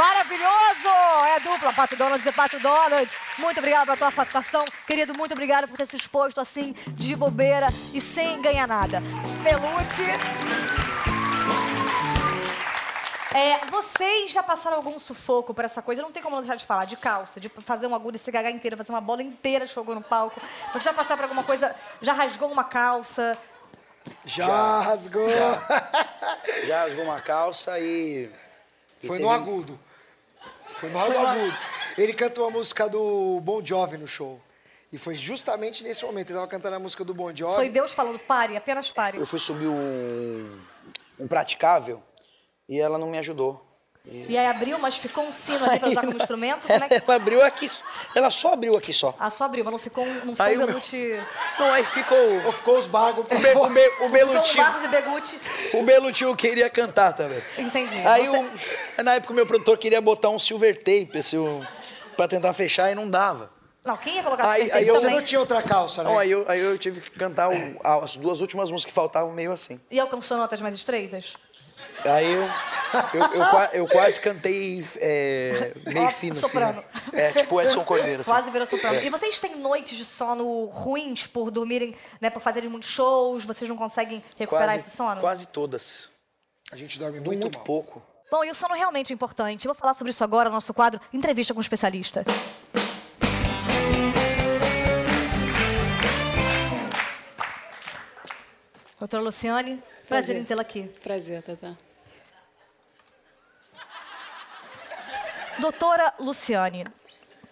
Maravilhoso! 0.00 0.88
É 1.26 1.34
a 1.34 1.38
dupla, 1.40 1.74
Pato 1.74 1.94
Donald 1.94 2.26
e 2.26 2.32
Pato 2.32 2.58
Donald. 2.58 3.10
Muito 3.36 3.58
obrigada 3.58 3.84
pela 3.84 3.96
tua 3.98 4.10
participação. 4.10 4.64
Querido, 4.86 5.12
muito 5.14 5.32
obrigada 5.32 5.68
por 5.68 5.76
ter 5.76 5.86
se 5.86 5.94
exposto 5.94 6.40
assim, 6.40 6.72
de 6.88 7.14
bobeira 7.14 7.66
e 7.92 8.00
sem 8.00 8.40
ganhar 8.40 8.66
nada. 8.66 9.02
Pelute. 9.42 10.02
É, 13.34 13.58
vocês 13.66 14.30
já 14.32 14.42
passaram 14.42 14.78
algum 14.78 14.98
sufoco 14.98 15.52
por 15.52 15.66
essa 15.66 15.82
coisa? 15.82 16.00
Não 16.00 16.10
tem 16.10 16.22
como 16.22 16.38
deixar 16.38 16.56
de 16.56 16.64
falar, 16.64 16.86
de 16.86 16.96
calça, 16.96 17.38
de 17.38 17.50
fazer 17.50 17.86
uma 17.86 17.96
agulha 17.96 18.16
e 18.16 18.18
se 18.18 18.30
gagar 18.30 18.50
inteira, 18.50 18.78
fazer 18.78 18.92
uma 18.92 19.02
bola 19.02 19.22
inteira 19.22 19.66
de 19.66 19.74
fogo 19.74 19.94
no 19.94 20.00
palco. 20.00 20.40
Você 20.72 20.84
já 20.86 20.94
passaram 20.94 21.16
por 21.18 21.24
alguma 21.24 21.44
coisa, 21.44 21.76
já 22.00 22.14
rasgou 22.14 22.50
uma 22.50 22.64
calça? 22.64 23.36
Já, 24.24 24.80
rasgou. 24.80 25.28
Já 26.66 26.84
rasgou 26.84 27.04
uma 27.04 27.20
calça 27.20 27.78
e. 27.78 28.30
e 29.02 29.06
Foi 29.06 29.18
teve- 29.18 29.22
no 29.28 29.30
agudo. 29.30 29.78
Foi 30.80 30.88
no 30.88 30.98
agudo. 30.98 31.56
Ele 31.98 32.14
cantou 32.14 32.46
a 32.46 32.50
música 32.50 32.88
do 32.88 33.38
Bon 33.42 33.64
Jovi 33.64 33.98
no 33.98 34.06
show. 34.06 34.40
E 34.90 34.96
foi 34.96 35.14
justamente 35.14 35.84
nesse 35.84 36.02
momento. 36.04 36.30
Ele 36.30 36.38
tava 36.38 36.48
cantando 36.48 36.76
a 36.76 36.78
música 36.78 37.04
do 37.04 37.12
Bon 37.12 37.34
Jovi. 37.36 37.54
Foi 37.54 37.68
Deus 37.68 37.92
falando, 37.92 38.18
pare, 38.18 38.56
apenas 38.56 38.90
pare. 38.90 39.18
Eu 39.18 39.26
fui 39.26 39.38
subir 39.38 39.68
um, 39.68 40.58
um 41.18 41.28
praticável 41.28 42.02
e 42.66 42.80
ela 42.80 42.96
não 42.96 43.10
me 43.10 43.18
ajudou. 43.18 43.62
E 44.06 44.36
aí 44.36 44.46
abriu, 44.46 44.78
mas 44.78 44.96
ficou 44.96 45.24
um 45.24 45.30
sino 45.30 45.64
ali 45.64 45.78
pra 45.78 45.88
usar 45.90 46.00
como 46.00 46.16
instrumento? 46.16 46.66
Como 46.66 46.84
é 46.84 46.88
que... 46.88 46.94
Ela 46.94 47.14
abriu 47.16 47.42
aqui, 47.42 47.68
ela 48.14 48.30
só 48.30 48.54
abriu 48.54 48.76
aqui 48.76 48.92
só. 48.92 49.14
Ah, 49.18 49.30
só 49.30 49.44
abriu, 49.44 49.62
mas 49.62 49.72
não 49.72 49.78
ficou, 49.78 50.04
um- 50.04 50.14
não 50.24 50.32
ficou 50.34 50.46
Aí 50.46 50.56
um 50.58 50.64
o 50.64 50.66
meu-. 50.66 50.80
Não, 51.58 51.72
aí 51.72 51.84
ficou. 51.84 52.16
Ou 52.46 52.52
ficou 52.52 52.78
os 52.78 52.86
bagos. 52.86 53.24
O, 53.24 53.28
Be, 53.28 53.34
o, 53.36 53.68
Be, 53.68 53.80
o 53.80 53.90
Ficou 53.90 54.06
um 54.06 54.10
Belutinho. 54.10 54.64
Barros 54.64 54.84
e 54.84 54.88
Beguti. 54.88 55.40
O 55.74 55.82
Belutinho 55.82 56.34
queria 56.34 56.70
cantar 56.70 57.12
também. 57.12 57.42
Entendi. 57.58 58.00
Aí, 58.06 58.26
Você- 58.26 59.00
o, 59.00 59.02
na 59.04 59.14
época, 59.16 59.32
o 59.32 59.36
meu 59.36 59.46
produtor 59.46 59.76
queria 59.78 60.00
botar 60.00 60.30
um 60.30 60.38
silver 60.38 60.76
tape 60.78 61.10
esse, 61.14 61.36
o- 61.36 61.64
pra 62.16 62.26
tentar 62.26 62.52
fechar 62.54 62.90
e 62.90 62.94
não 62.94 63.08
dava. 63.08 63.50
Não, 63.84 63.96
quem 63.96 64.16
ia 64.16 64.22
colocar 64.22 64.48
Aí- 64.50 64.62
aí 64.62 64.68
tape 64.70 64.86
eu- 64.86 64.94
Você 64.94 65.10
não 65.10 65.22
tinha 65.22 65.40
outra 65.40 65.62
calça, 65.62 66.02
né? 66.02 66.08
Então, 66.10 66.18
aí, 66.20 66.30
eu, 66.30 66.44
aí 66.48 66.60
eu 66.60 66.78
tive 66.78 67.00
que 67.02 67.10
cantar 67.10 67.48
o- 67.48 68.02
as 68.02 68.16
duas 68.16 68.40
últimas 68.40 68.70
músicas 68.70 68.90
que 68.90 68.94
faltavam 68.94 69.30
meio 69.32 69.52
assim. 69.52 69.78
E 69.90 70.00
alcançou 70.00 70.36
notas 70.38 70.60
mais 70.60 70.74
estreitas? 70.74 71.34
Aí 72.04 72.32
eu, 72.32 72.42
eu, 73.14 73.20
eu, 73.34 73.44
eu 73.72 73.88
quase 73.88 74.20
cantei 74.20 74.84
é, 74.96 75.74
meio 75.86 76.10
fino, 76.10 76.34
soprano. 76.34 76.82
assim. 76.94 77.10
né? 77.16 77.22
É, 77.28 77.32
tipo 77.42 77.60
Edson 77.60 77.84
Cordeiro, 77.84 78.22
assim. 78.22 78.30
Quase 78.30 78.50
virou 78.50 78.66
soprano. 78.66 78.96
É. 78.96 79.04
E 79.04 79.10
vocês 79.10 79.38
têm 79.38 79.56
noites 79.56 79.96
de 79.96 80.04
sono 80.04 80.64
ruins 80.66 81.26
por 81.26 81.50
dormirem, 81.50 81.94
né, 82.20 82.30
por 82.30 82.40
fazerem 82.40 82.68
muitos 82.68 82.88
shows? 82.88 83.44
Vocês 83.44 83.68
não 83.68 83.76
conseguem 83.76 84.22
recuperar 84.38 84.68
Quase, 84.68 84.80
esse 84.88 84.96
sono? 84.96 85.20
quase 85.20 85.46
todas. 85.48 86.10
A 86.72 86.76
gente 86.76 86.98
dorme 86.98 87.16
Muito, 87.16 87.26
muito, 87.26 87.40
muito 87.42 87.56
mal. 87.58 87.64
pouco. 87.64 88.02
Bom, 88.30 88.44
e 88.44 88.50
o 88.50 88.54
sono 88.54 88.74
realmente 88.74 89.12
é 89.12 89.14
importante. 89.14 89.66
Eu 89.66 89.74
vou 89.74 89.80
falar 89.80 89.92
sobre 89.94 90.10
isso 90.10 90.22
agora 90.22 90.48
no 90.48 90.54
nosso 90.54 90.72
quadro 90.72 91.00
Entrevista 91.12 91.52
com 91.52 91.58
um 91.58 91.62
Especialista. 91.62 92.24
Doutora 98.98 99.22
Luciane, 99.22 99.76
prazer, 99.76 100.06
Prazer. 100.08 100.36
em 100.36 100.44
tê-la 100.44 100.62
aqui. 100.62 100.82
Prazer, 101.02 101.42
Tata. 101.42 101.76
Doutora 105.60 106.14
Luciane, 106.18 106.86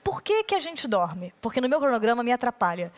por 0.02 0.22
que, 0.22 0.42
que 0.44 0.54
a 0.54 0.58
gente 0.58 0.88
dorme? 0.88 1.34
Porque 1.40 1.60
no 1.60 1.68
meu 1.68 1.78
cronograma 1.78 2.22
me 2.22 2.32
atrapalha. 2.32 2.90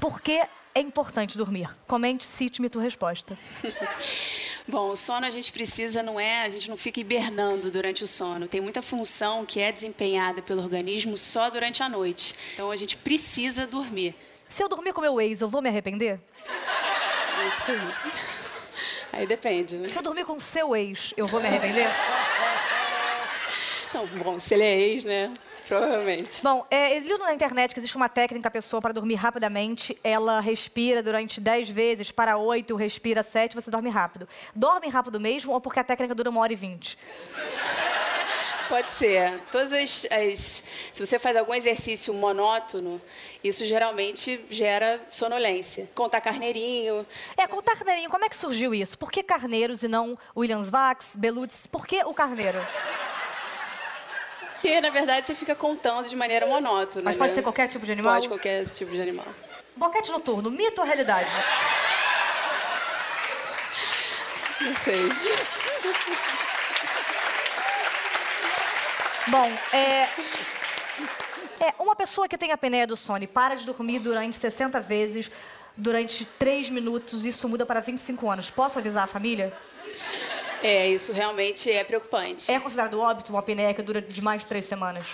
Por 0.00 0.20
que 0.20 0.40
é 0.74 0.80
importante 0.80 1.36
dormir? 1.36 1.68
Comente, 1.86 2.24
cite-me 2.24 2.68
tua 2.68 2.82
resposta. 2.82 3.36
Bom, 4.66 4.90
o 4.90 4.96
sono 4.96 5.26
a 5.26 5.30
gente 5.30 5.50
precisa, 5.52 6.02
não 6.02 6.20
é? 6.20 6.42
A 6.42 6.48
gente 6.48 6.70
não 6.70 6.76
fica 6.76 7.00
hibernando 7.00 7.70
durante 7.70 8.04
o 8.04 8.06
sono. 8.06 8.46
Tem 8.46 8.60
muita 8.60 8.80
função 8.80 9.44
que 9.44 9.58
é 9.58 9.72
desempenhada 9.72 10.40
pelo 10.40 10.62
organismo 10.62 11.16
só 11.16 11.50
durante 11.50 11.82
a 11.82 11.88
noite. 11.88 12.32
Então 12.54 12.70
a 12.70 12.76
gente 12.76 12.96
precisa 12.96 13.66
dormir. 13.66 14.14
Se 14.48 14.62
eu 14.62 14.68
dormir 14.68 14.92
com 14.92 15.00
meu 15.00 15.20
ex, 15.20 15.40
eu 15.40 15.48
vou 15.48 15.60
me 15.60 15.68
arrepender? 15.68 16.20
Isso 17.48 17.70
aí. 17.72 18.22
Aí 19.12 19.26
depende. 19.26 19.76
né? 19.76 19.88
Se 19.88 19.98
eu 19.98 20.02
dormir 20.02 20.24
com 20.24 20.38
seu 20.38 20.74
ex, 20.74 21.12
eu 21.18 21.26
vou 21.26 21.38
me 21.38 21.46
arrepender? 21.46 21.86
Então, 23.92 24.06
bom, 24.24 24.40
se 24.40 24.54
ele 24.54 24.62
é 24.62 24.74
ex, 24.74 25.04
né? 25.04 25.30
Provavelmente. 25.68 26.42
Bom, 26.42 26.66
é, 26.70 26.96
eu 26.98 27.18
na 27.18 27.34
internet 27.34 27.74
que 27.74 27.78
existe 27.78 27.94
uma 27.94 28.08
técnica, 28.08 28.48
a 28.48 28.50
pessoa, 28.50 28.80
para 28.80 28.94
dormir 28.94 29.16
rapidamente, 29.16 29.96
ela 30.02 30.40
respira 30.40 31.02
durante 31.02 31.38
10 31.38 31.68
vezes, 31.68 32.10
para 32.10 32.38
8, 32.38 32.74
respira 32.74 33.22
7, 33.22 33.54
você 33.54 33.70
dorme 33.70 33.90
rápido. 33.90 34.26
Dorme 34.54 34.88
rápido 34.88 35.20
mesmo 35.20 35.52
ou 35.52 35.60
porque 35.60 35.78
a 35.78 35.84
técnica 35.84 36.14
dura 36.14 36.30
uma 36.30 36.40
hora 36.40 36.54
e 36.54 36.56
vinte? 36.56 36.96
Pode 38.66 38.90
ser. 38.92 39.38
Todas 39.52 39.74
as, 39.74 40.06
as- 40.10 40.64
Se 40.94 41.04
você 41.06 41.18
faz 41.18 41.36
algum 41.36 41.52
exercício 41.52 42.14
monótono, 42.14 42.98
isso 43.44 43.66
geralmente 43.66 44.42
gera 44.48 44.98
sonolência. 45.10 45.86
Contar 45.94 46.22
carneirinho. 46.22 47.06
É, 47.36 47.46
contar 47.46 47.76
carneirinho, 47.76 48.08
como 48.08 48.24
é 48.24 48.30
que 48.30 48.36
surgiu 48.36 48.74
isso? 48.74 48.96
Por 48.98 49.12
que 49.12 49.22
carneiros 49.22 49.82
e 49.82 49.88
não 49.88 50.16
Williams 50.34 50.70
Vax, 50.70 51.08
Belutz? 51.14 51.66
Por 51.66 51.86
que 51.86 52.02
o 52.04 52.14
carneiro? 52.14 52.58
Porque, 54.62 54.80
na 54.80 54.90
verdade, 54.90 55.26
você 55.26 55.34
fica 55.34 55.56
contando 55.56 56.08
de 56.08 56.14
maneira 56.14 56.46
monótona. 56.46 57.02
Mas 57.04 57.16
pode 57.16 57.30
né? 57.30 57.34
ser 57.34 57.42
qualquer 57.42 57.66
tipo 57.66 57.84
de 57.84 57.90
animal? 57.90 58.14
Pode, 58.14 58.28
qualquer 58.28 58.64
tipo 58.68 58.92
de 58.92 59.02
animal. 59.02 59.26
Boquete 59.74 60.12
noturno, 60.12 60.52
mito 60.52 60.80
ou 60.80 60.86
realidade? 60.86 61.28
Não 64.60 64.72
sei. 64.74 65.02
Bom, 69.26 69.52
é. 69.72 70.04
É, 71.58 71.74
uma 71.80 71.96
pessoa 71.96 72.28
que 72.28 72.38
tem 72.38 72.52
apneia 72.52 72.86
do 72.86 72.96
sono 72.96 73.24
e 73.24 73.26
para 73.26 73.56
de 73.56 73.66
dormir 73.66 73.98
durante 73.98 74.36
60 74.36 74.78
vezes, 74.80 75.28
durante 75.76 76.24
3 76.24 76.70
minutos, 76.70 77.26
isso 77.26 77.48
muda 77.48 77.66
para 77.66 77.80
25 77.80 78.30
anos. 78.30 78.48
Posso 78.48 78.78
avisar 78.78 79.04
a 79.04 79.08
família? 79.08 79.52
É, 80.62 80.88
isso 80.88 81.12
realmente 81.12 81.70
é 81.70 81.82
preocupante. 81.84 82.50
É 82.50 82.58
considerado 82.60 83.00
óbito 83.00 83.32
uma 83.32 83.40
apneia 83.40 83.74
que 83.74 83.82
dura 83.82 84.00
de 84.00 84.22
mais 84.22 84.42
de 84.42 84.46
3 84.48 84.64
semanas? 84.64 85.08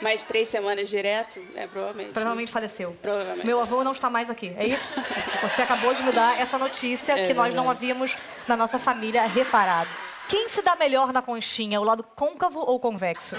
Mais 0.00 0.22
três 0.22 0.46
semanas 0.46 0.88
direto? 0.88 1.44
É, 1.56 1.66
provavelmente. 1.66 2.12
Provavelmente 2.12 2.52
faleceu. 2.52 2.96
Provavelmente. 3.02 3.44
Meu 3.44 3.60
avô 3.60 3.82
não 3.82 3.90
está 3.90 4.08
mais 4.08 4.30
aqui, 4.30 4.54
é 4.56 4.64
isso? 4.64 4.94
Você 5.42 5.62
acabou 5.62 5.92
de 5.92 6.04
me 6.04 6.12
dar 6.12 6.38
essa 6.38 6.56
notícia 6.56 7.14
É 7.18 7.26
que 7.26 7.34
nós 7.34 7.52
não 7.52 7.64
verdade. 7.64 7.84
havíamos 7.84 8.16
na 8.46 8.56
nossa 8.56 8.78
família 8.78 9.26
reparado. 9.26 9.90
Quem 10.28 10.48
se 10.48 10.62
dá 10.62 10.76
melhor 10.76 11.12
na 11.12 11.20
conchinha, 11.20 11.80
o 11.80 11.84
lado 11.84 12.04
côncavo 12.14 12.60
ou 12.60 12.78
convexo? 12.78 13.34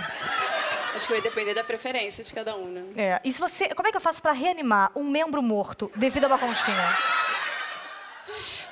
Acho 0.95 1.07
que 1.07 1.13
vai 1.13 1.21
depender 1.21 1.53
da 1.53 1.63
preferência 1.63 2.25
de 2.25 2.33
cada 2.33 2.53
um, 2.57 2.65
né? 2.65 2.83
É. 2.97 3.21
E 3.23 3.31
se 3.31 3.39
você, 3.39 3.73
como 3.73 3.87
é 3.87 3.91
que 3.91 3.95
eu 3.97 4.01
faço 4.01 4.21
para 4.21 4.33
reanimar 4.33 4.91
um 4.93 5.03
membro 5.09 5.41
morto 5.41 5.89
devido 5.95 6.25
a 6.25 6.27
uma 6.27 6.37
conchinha? 6.37 6.89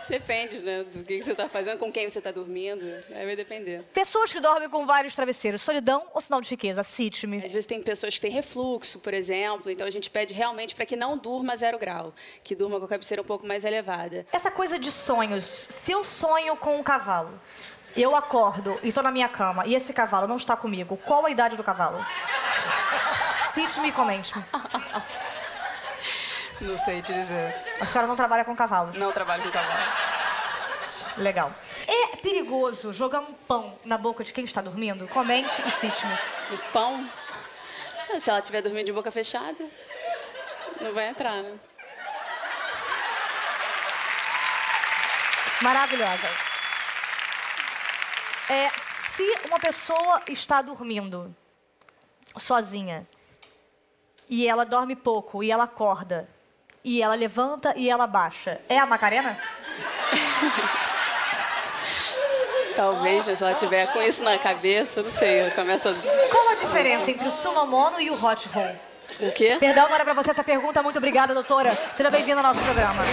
Depende, 0.10 0.60
né? 0.60 0.84
Do 0.84 1.04
que 1.04 1.22
você 1.22 1.36
tá 1.36 1.50
fazendo, 1.50 1.78
com 1.78 1.92
quem 1.92 2.10
você 2.10 2.22
tá 2.22 2.32
dormindo. 2.32 2.84
Aí 3.14 3.26
vai 3.26 3.36
depender. 3.36 3.84
Pessoas 3.94 4.32
que 4.32 4.40
dormem 4.40 4.70
com 4.70 4.86
vários 4.86 5.16
travesseiros, 5.16 5.62
solidão 5.62 6.04
ou 6.14 6.22
sinal 6.22 6.42
de 6.42 6.50
riqueza? 6.50 6.84
Cite-me. 6.84 7.38
Às 7.38 7.52
vezes 7.52 7.66
tem 7.66 7.82
pessoas 7.82 8.16
que 8.16 8.22
têm 8.22 8.32
refluxo, 8.32 9.00
por 9.00 9.14
exemplo, 9.14 9.72
então 9.72 9.86
a 9.86 9.92
gente 9.92 10.10
pede 10.10 10.34
realmente 10.34 10.76
para 10.76 10.86
que 10.86 10.96
não 10.96 11.18
durma 11.18 11.56
zero 11.56 11.78
grau, 11.78 12.14
que 12.44 12.56
durma 12.56 12.80
com 12.80 12.86
a 12.86 12.90
cabeceira 12.90 13.22
um 13.22 13.26
pouco 13.26 13.46
mais 13.46 13.64
elevada. 13.64 14.26
Essa 14.32 14.52
coisa 14.52 14.80
de 14.80 14.92
sonhos. 14.92 15.44
Se 15.44 15.92
eu 15.92 16.04
sonho 16.04 16.56
com 16.56 16.78
um 16.78 16.84
cavalo, 16.84 17.40
eu 17.96 18.16
acordo 18.16 18.80
e 18.84 18.90
estou 18.90 19.04
na 19.04 19.12
minha 19.12 19.28
cama 19.28 19.66
e 19.66 19.76
esse 19.76 19.92
cavalo 19.94 20.28
não 20.28 20.38
está 20.38 20.56
comigo, 20.56 20.98
qual 20.98 21.26
a 21.26 21.32
idade 21.32 21.58
do 21.58 21.64
cavalo? 21.64 22.04
Cite-me 23.54 23.90
e 23.90 23.92
comente-me. 23.92 24.44
Não 26.62 26.78
sei 26.78 27.02
te 27.02 27.14
dizer. 27.14 27.54
A 27.80 27.86
senhora 27.86 28.08
não 28.08 28.16
trabalha 28.16 28.44
com 28.44 28.56
cavalos? 28.56 28.98
Não 28.98 29.12
trabalho 29.12 29.44
com 29.44 29.52
cavalo. 29.52 29.80
Legal. 31.18 31.52
É 31.88 32.18
perigoso 32.18 32.92
jogar 32.92 33.20
um 33.20 33.34
pão 33.34 33.78
na 33.86 33.98
boca 33.98 34.24
de 34.24 34.34
quem 34.34 34.46
está 34.46 34.62
dormindo? 34.62 35.08
Comente 35.08 35.62
e 35.68 35.72
cite-me. 35.72 36.14
O 36.52 36.58
pão? 36.72 37.10
Se 38.20 38.30
ela 38.30 38.40
estiver 38.40 38.62
dormindo 38.62 38.86
de 38.86 38.94
boca 38.94 39.12
fechada, 39.12 39.64
não 40.82 40.94
vai 40.94 41.10
entrar, 41.10 41.44
né? 41.44 41.58
Maravilhosa. 45.62 46.28
É, 48.50 48.70
se 49.16 49.48
uma 49.48 49.60
pessoa 49.60 50.22
está 50.28 50.62
dormindo 50.62 51.36
sozinha 52.38 53.08
e 54.30 54.48
ela 54.48 54.64
dorme 54.64 54.96
pouco 54.96 55.44
e 55.44 55.52
ela 55.52 55.64
acorda 55.66 56.30
e 56.88 57.02
ela 57.02 57.16
levanta 57.16 57.74
e 57.76 57.90
ela 57.90 58.08
baixa, 58.08 58.62
é 58.70 58.80
a 58.80 58.86
Macarena? 58.86 59.38
Talvez, 62.78 63.26
se 63.26 63.44
ela 63.44 63.54
tiver 63.54 63.92
com 63.92 64.02
isso 64.02 64.24
na 64.24 64.38
cabeça, 64.40 65.04
não 65.04 65.12
sei, 65.12 65.52
começa 65.52 65.90
a... 65.90 65.94
Qual 66.30 66.50
a 66.50 66.56
diferença 66.56 67.12
entre 67.12 67.28
o 67.28 67.32
Sunomono 67.32 68.00
e 68.00 68.10
o 68.10 68.26
Hot 68.26 68.48
Roll? 68.48 68.74
O 69.20 69.32
quê? 69.34 69.58
Perdão, 69.60 69.86
agora 69.86 70.06
para 70.06 70.14
você 70.14 70.32
essa 70.32 70.46
pergunta. 70.46 70.82
Muito 70.82 70.96
obrigada, 70.96 71.34
doutora. 71.34 71.76
Seja 71.76 72.10
bem-vinda 72.10 72.38
ao 72.38 72.44
nosso 72.44 72.62
programa. 72.62 73.04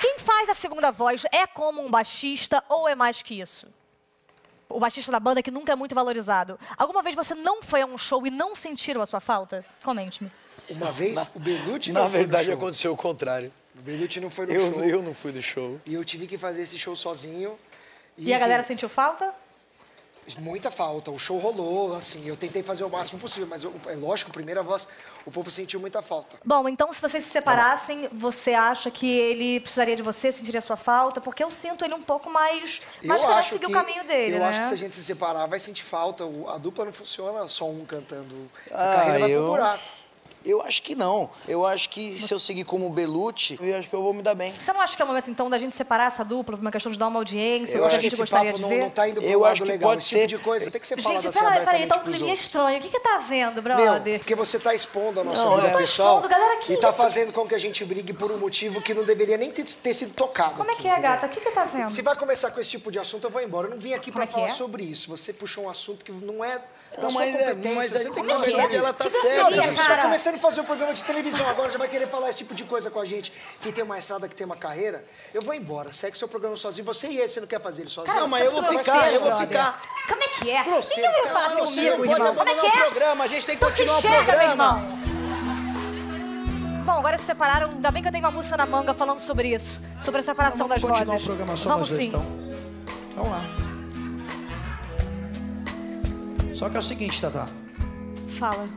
Quem 0.00 0.18
faz 0.18 0.48
a 0.48 0.54
segunda 0.54 0.90
voz 0.90 1.24
é 1.30 1.46
como 1.46 1.84
um 1.84 1.90
baixista 1.90 2.64
ou 2.66 2.88
é 2.88 2.94
mais 2.94 3.20
que 3.20 3.38
isso? 3.38 3.66
O 4.74 4.80
baixista 4.80 5.12
da 5.12 5.20
banda 5.20 5.42
que 5.42 5.50
nunca 5.50 5.72
é 5.72 5.76
muito 5.76 5.94
valorizado. 5.94 6.58
Alguma 6.76 7.02
vez 7.02 7.14
você 7.14 7.34
não 7.34 7.62
foi 7.62 7.82
a 7.82 7.86
um 7.86 7.96
show 7.98 8.26
e 8.26 8.30
não 8.30 8.54
sentiram 8.54 9.00
a 9.02 9.06
sua 9.06 9.20
falta? 9.20 9.64
Comente-me. 9.84 10.30
Uma 10.70 10.90
vez, 10.92 11.30
o 11.34 11.38
Belucci 11.40 11.92
Na 11.92 12.00
não 12.00 12.10
foi 12.10 12.20
no 12.20 12.24
verdade, 12.26 12.46
show. 12.46 12.54
aconteceu 12.54 12.92
o 12.92 12.96
contrário. 12.96 13.52
O 13.76 13.80
Belucci 13.82 14.20
não 14.20 14.30
foi 14.30 14.46
no 14.46 14.52
Eu, 14.52 14.72
show. 14.72 14.84
eu 14.84 15.02
não 15.02 15.12
fui 15.14 15.32
do 15.32 15.42
show. 15.42 15.80
E 15.84 15.94
eu 15.94 16.04
tive 16.04 16.26
que 16.26 16.38
fazer 16.38 16.62
esse 16.62 16.78
show 16.78 16.94
sozinho. 16.96 17.58
E, 18.16 18.26
a 18.32 18.36
enfim, 18.36 18.40
galera 18.40 18.62
sentiu 18.62 18.88
falta? 18.88 19.34
Muita 20.38 20.70
falta. 20.70 21.10
O 21.10 21.18
show 21.18 21.38
rolou, 21.38 21.96
assim. 21.96 22.26
Eu 22.26 22.36
tentei 22.36 22.62
fazer 22.62 22.84
o 22.84 22.88
máximo 22.90 23.18
possível, 23.20 23.46
mas 23.48 23.64
eu- 23.64 23.74
é 23.86 23.94
lógico, 23.94 24.30
primeira 24.30 24.62
voz, 24.62 24.86
o 25.26 25.30
povo 25.30 25.50
sentiu 25.50 25.80
muita 25.80 26.00
falta. 26.00 26.36
Bom, 26.44 26.68
então 26.68 26.92
se 26.92 27.00
vocês 27.02 27.24
se 27.24 27.30
separassem, 27.30 28.08
você 28.12 28.54
acha 28.54 28.90
que 28.90 29.10
ele 29.10 29.60
precisaria 29.60 29.96
de 29.96 30.02
você, 30.02 30.30
sentiria 30.30 30.60
sua 30.60 30.76
falta? 30.76 31.20
Porque 31.20 31.42
eu 31.42 31.50
sinto 31.50 31.84
ele 31.84 31.94
um 31.94 32.02
pouco 32.02 32.30
mais, 32.30 32.80
mais 33.04 33.20
querendo 33.24 33.42
seguir 33.44 33.58
que, 33.58 33.66
o 33.66 33.70
caminho 33.70 34.04
dele, 34.04 34.36
Eu 34.36 34.40
né? 34.40 34.48
acho 34.48 34.60
que 34.60 34.66
se 34.66 34.74
a 34.74 34.76
gente 34.76 34.94
se 34.94 35.02
separar, 35.04 35.46
vai 35.46 35.58
sentir 35.58 35.82
falta. 35.84 36.24
O- 36.24 36.48
A 36.48 36.56
dupla 36.56 36.84
não 36.84 36.92
funciona 36.92 37.46
só 37.48 37.68
um 37.68 37.84
cantando. 37.84 38.48
A 38.70 38.92
Ah, 38.92 38.94
carreira 38.96 39.18
vai 39.18 39.28
pro 39.30 39.38
eu- 39.38 39.46
buraco. 39.48 39.84
Eu 40.44 40.62
acho 40.62 40.82
que 40.82 40.94
não. 40.94 41.30
Eu 41.46 41.66
acho 41.66 41.88
que 41.88 42.18
se 42.18 42.32
eu 42.32 42.38
seguir 42.38 42.64
como 42.64 42.88
Belucci, 42.90 43.58
eu 43.60 43.76
acho 43.78 43.88
que 43.88 43.94
eu 43.94 44.02
vou 44.02 44.12
me 44.12 44.22
dar 44.22 44.34
bem. 44.34 44.52
Você 44.52 44.72
não 44.72 44.80
acha 44.80 44.96
que 44.96 45.02
é 45.02 45.04
o 45.04 45.08
momento, 45.08 45.30
então, 45.30 45.48
da 45.48 45.58
gente 45.58 45.72
separar 45.74 46.06
essa 46.08 46.24
dupla 46.24 46.56
por 46.56 46.62
uma 46.62 46.70
questão 46.72 46.90
de 46.90 46.98
dar 46.98 47.08
uma 47.08 47.18
audiência, 47.20 47.76
Eu 47.76 47.82
ou 47.84 47.88
que 47.88 47.94
acho 47.94 47.96
a 47.96 47.98
que 47.98 48.02
gente 48.04 48.12
esse 48.14 48.22
gostaria 48.22 48.52
papo 48.52 48.56
de 48.56 48.62
não, 48.62 48.68
ver? 48.68 48.78
não 48.80 48.90
tá 48.90 49.08
indo 49.08 49.20
pro 49.20 49.30
Eu 49.30 49.40
lado 49.40 49.52
acho 49.52 49.62
que 49.62 49.68
legal. 49.68 49.90
pode 49.90 50.00
Esse 50.00 50.08
tipo 50.10 50.20
ser. 50.20 50.26
de 50.26 50.38
coisa 50.38 50.70
tem 50.70 50.80
que 50.80 50.86
ser 50.86 51.00
falado 51.02 51.20
Gente, 51.22 51.28
assim 51.28 51.38
peraí, 51.38 51.64
peraí, 51.64 51.86
tá 51.86 51.96
um 51.96 51.98
outros. 51.98 52.20
estranho. 52.30 52.78
O 52.78 52.80
que 52.82 52.88
que 52.90 53.00
tá 53.00 53.18
vendo, 53.18 53.54
Meu, 53.54 53.62
brother? 53.62 54.18
porque 54.18 54.34
você 54.34 54.58
tá 54.58 54.74
expondo 54.74 55.20
a 55.20 55.24
nossa 55.24 55.44
Não, 55.44 55.56
vida 55.56 55.68
eu 55.68 55.72
tô 55.72 55.78
pessoal 55.78 56.16
expondo, 56.16 56.28
galera, 56.28 56.56
que 56.60 56.72
e 56.72 56.76
tá 56.76 56.88
isso? 56.88 56.96
fazendo 56.96 57.32
com 57.32 57.46
que 57.46 57.54
a 57.54 57.58
gente 57.58 57.84
brigue 57.84 58.12
por 58.12 58.30
um 58.30 58.38
motivo 58.38 58.80
que 58.80 58.92
não 58.94 59.04
deveria 59.04 59.36
nem 59.36 59.50
ter, 59.50 59.64
ter 59.64 59.94
sido 59.94 60.12
tocado. 60.14 60.54
Como 60.54 60.70
é 60.70 60.74
que 60.74 60.86
é, 60.88 60.92
entendeu? 60.92 61.10
gata? 61.10 61.26
O 61.26 61.28
que 61.28 61.40
que 61.40 61.50
tá 61.50 61.64
vendo? 61.64 61.90
Se 61.90 62.02
vai 62.02 62.16
começar 62.16 62.50
com 62.50 62.60
esse 62.60 62.70
tipo 62.70 62.90
de 62.90 62.98
assunto, 62.98 63.24
eu 63.26 63.30
vou 63.30 63.40
embora. 63.42 63.66
Eu 63.68 63.70
não 63.72 63.78
vim 63.78 63.94
aqui 63.94 64.10
Como 64.10 64.24
pra 64.24 64.30
é 64.30 64.32
falar 64.32 64.46
é? 64.46 64.50
sobre 64.50 64.82
isso. 64.82 65.08
Você 65.10 65.32
puxou 65.32 65.64
um 65.64 65.70
assunto 65.70 66.04
que 66.04 66.12
não 66.12 66.44
é 66.44 66.60
da 67.00 67.10
sua 67.10 67.20
mas 67.20 67.34
é- 67.34 67.38
competência. 67.38 67.74
mas 67.74 67.90
você 67.90 67.96
aí, 67.98 68.02
tem 68.04 68.12
que 68.12 68.20
na 68.20 68.26
falar 68.28 68.38
verdade, 68.44 68.62
sobre 68.62 68.76
ela 68.76 68.92
tá 68.92 69.04
Que 69.04 69.10
certa. 69.10 69.50
Você 69.50 69.74
cara. 69.82 69.96
tá 69.96 70.02
começando 70.02 70.34
a 70.34 70.38
fazer 70.38 70.60
um 70.60 70.64
programa 70.64 70.94
de 70.94 71.04
televisão 71.04 71.48
agora, 71.48 71.70
já 71.70 71.78
vai 71.78 71.88
querer 71.88 72.08
falar 72.08 72.28
esse 72.28 72.38
tipo 72.38 72.54
de 72.54 72.64
coisa 72.64 72.90
com 72.90 73.00
a 73.00 73.04
gente, 73.04 73.32
que 73.60 73.72
tem 73.72 73.82
uma 73.84 73.98
estrada, 73.98 74.28
que 74.28 74.34
tem 74.36 74.44
uma 74.44 74.56
carreira. 74.56 75.04
Eu 75.32 75.42
vou 75.42 75.54
embora. 75.54 75.92
Segue 75.92 76.16
seu 76.18 76.28
programa 76.28 76.56
sozinho. 76.56 76.84
Você 76.84 77.06
e 77.08 77.18
esse, 77.18 77.34
você 77.34 77.40
não 77.40 77.46
quer 77.46 77.60
fazer 77.60 77.82
ele 77.82 77.90
sozinho? 77.90 78.12
Cara, 78.12 78.20
Não, 78.20 78.28
mas 78.28 78.42
você 78.42 78.48
eu 78.48 78.52
vou 78.62 78.72
é 78.74 78.78
ficar, 78.78 79.12
eu 79.12 79.20
vou 79.20 79.32
ficar. 79.38 79.80
Como 80.08 80.22
é 80.22 80.28
que 80.28 80.50
é? 80.50 80.64
Grosseiro, 80.64 81.08
Ninguém 81.08 81.22
vai 81.24 81.32
falar 81.32 81.46
assim 81.46 81.64
comigo, 81.74 81.96
pode 81.96 82.10
irmão. 82.12 82.34
Como 82.34 82.48
é 82.50 82.54
que 82.54 82.66
é? 82.66 82.68
o 82.68 82.72
programa, 82.72 83.24
a 83.24 83.26
gente 83.28 83.46
tem 83.46 83.56
que 83.56 83.64
Então 83.64 83.70
se 83.76 83.84
continuar 83.84 83.96
o 83.96 83.98
enxerga, 83.98 84.16
meu 84.18 84.24
programa. 84.26 84.78
irmão. 84.80 85.02
Bom, 86.84 86.92
agora 86.98 87.16
se 87.16 87.24
separaram. 87.24 87.70
Ainda 87.70 87.90
bem 87.90 88.02
que 88.02 88.08
eu 88.08 88.12
tenho 88.12 88.24
uma 88.24 88.30
música 88.32 88.56
na 88.56 88.66
manga 88.66 88.92
falando 88.92 89.20
sobre 89.20 89.54
isso. 89.54 89.80
Sobre 90.04 90.20
a 90.20 90.24
separação 90.24 90.66
das 90.68 90.80
Vamos 90.80 90.98
continuar 90.98 91.14
vozes. 91.14 91.22
o 91.22 91.26
programa 91.36 91.56
só 91.56 91.68
Vamos 91.70 91.88
dois, 91.88 92.00
sim. 92.02 92.08
então? 92.08 92.20
Vamos 93.14 93.30
lá. 93.30 93.71
Só 96.62 96.70
que 96.70 96.76
é 96.76 96.78
o 96.78 96.82
seguinte, 96.84 97.20
Tata. 97.20 97.44
Fala. 98.38 98.68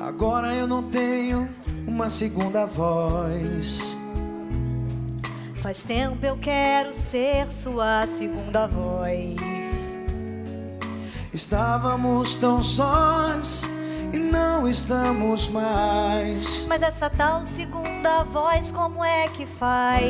Agora 0.00 0.52
eu 0.52 0.66
não 0.66 0.82
tenho 0.82 1.48
uma 1.86 2.10
segunda 2.10 2.66
voz. 2.66 3.96
Faz 5.62 5.84
tempo 5.84 6.26
eu 6.26 6.36
quero 6.36 6.92
ser 6.92 7.52
sua 7.52 8.04
segunda 8.08 8.66
voz. 8.66 9.96
Estávamos 11.32 12.34
tão 12.34 12.64
sós 12.64 13.62
e 14.12 14.18
não 14.18 14.66
estamos 14.66 15.48
mais. 15.50 16.66
Mas 16.68 16.82
essa 16.82 17.08
tal 17.08 17.44
segunda 17.44 18.24
voz, 18.24 18.72
como 18.72 19.04
é 19.04 19.28
que 19.28 19.46
faz? 19.46 20.02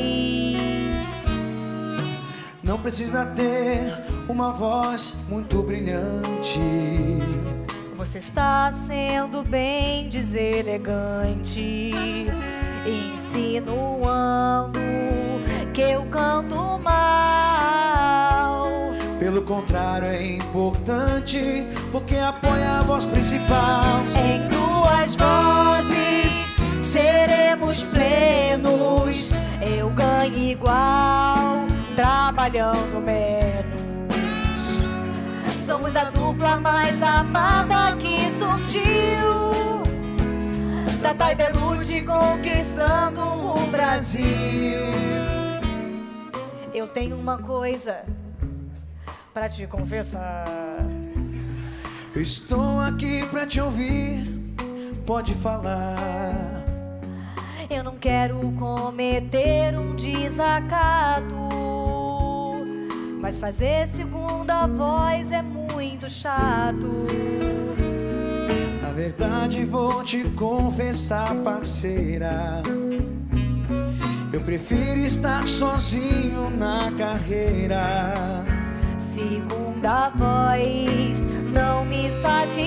Não 2.69 2.79
precisa 2.79 3.25
ter 3.35 3.97
uma 4.29 4.53
voz 4.53 5.25
muito 5.27 5.63
brilhante. 5.63 6.61
Você 7.97 8.19
está 8.19 8.71
sendo 8.73 9.43
bem 9.43 10.11
deselegante, 10.11 11.91
insinuando 12.87 14.79
que 15.73 15.81
eu 15.81 16.05
canto 16.11 16.79
mal. 16.79 18.69
Pelo 19.19 19.41
contrário, 19.43 20.09
é 20.09 20.35
importante 20.35 21.67
porque 21.91 22.17
apoia 22.17 22.81
a 22.81 22.83
voz 22.83 23.07
principal. 23.07 23.83
Em 24.15 24.47
duas 24.49 25.17
vozes 25.17 26.57
seremos 26.83 27.83
plenos. 27.85 29.31
Eu 29.61 29.89
ganho 29.91 30.37
igual, 30.37 31.67
trabalhando 31.99 33.01
menos. 33.05 33.83
Somos 35.67 35.97
a 35.97 36.05
dupla 36.11 36.61
mais 36.61 37.03
amada 37.03 37.97
que 37.97 38.31
surgiu. 38.39 39.83
Tata 41.03 41.33
e 41.33 42.03
conquistando 42.03 43.21
o 43.21 43.67
Brasil. 43.73 44.23
Eu 46.73 46.87
tenho 46.87 47.19
uma 47.19 47.37
coisa 47.37 48.05
pra 49.35 49.49
te 49.49 49.67
confessar. 49.67 50.47
Estou 52.15 52.79
aqui 52.81 53.27
pra 53.27 53.45
te 53.45 53.61
ouvir, 53.61 54.25
pode 55.05 55.35
falar. 55.35 56.58
Eu 57.71 57.85
não 57.85 57.97
quero 57.97 58.39
cometer 58.53 59.79
um 59.79 59.95
desacato. 59.95 61.35
Mas 63.21 63.39
fazer 63.39 63.89
segunda 63.89 64.67
voz 64.67 65.31
é 65.31 65.43
muito 65.43 66.09
chato. 66.09 67.05
Na 68.81 68.91
verdade, 68.91 69.65
vou 69.65 70.03
te 70.03 70.25
confessar, 70.31 71.35
parceira. 71.45 72.63
Eu 74.33 74.41
prefiro 74.41 75.01
estar 75.01 75.47
sozinho 75.47 76.49
na 76.51 76.91
carreira. 76.97 78.15
Segunda 79.15 80.09
voz 80.11 81.19
não 81.53 81.85
me 81.85 82.11
satisfaz. 82.23 82.58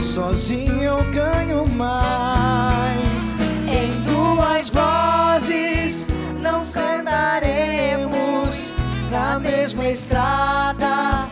Sozinho 0.00 0.82
eu 0.82 1.04
ganho 1.12 1.68
mais. 1.70 3.34
Em 3.68 3.92
duas 4.02 4.68
vozes 4.70 6.08
não 6.40 6.64
cantaremos 6.64 8.72
na 9.10 9.38
mesma 9.38 9.88
estrada, 9.88 11.26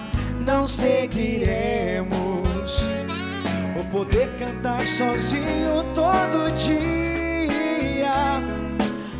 não 0.46 0.66
seguiremos. 0.66 2.10
Vou 3.74 3.84
poder 3.90 4.28
cantar 4.38 4.86
sozinho 4.86 5.82
todo 5.94 6.54
dia. 6.56 8.12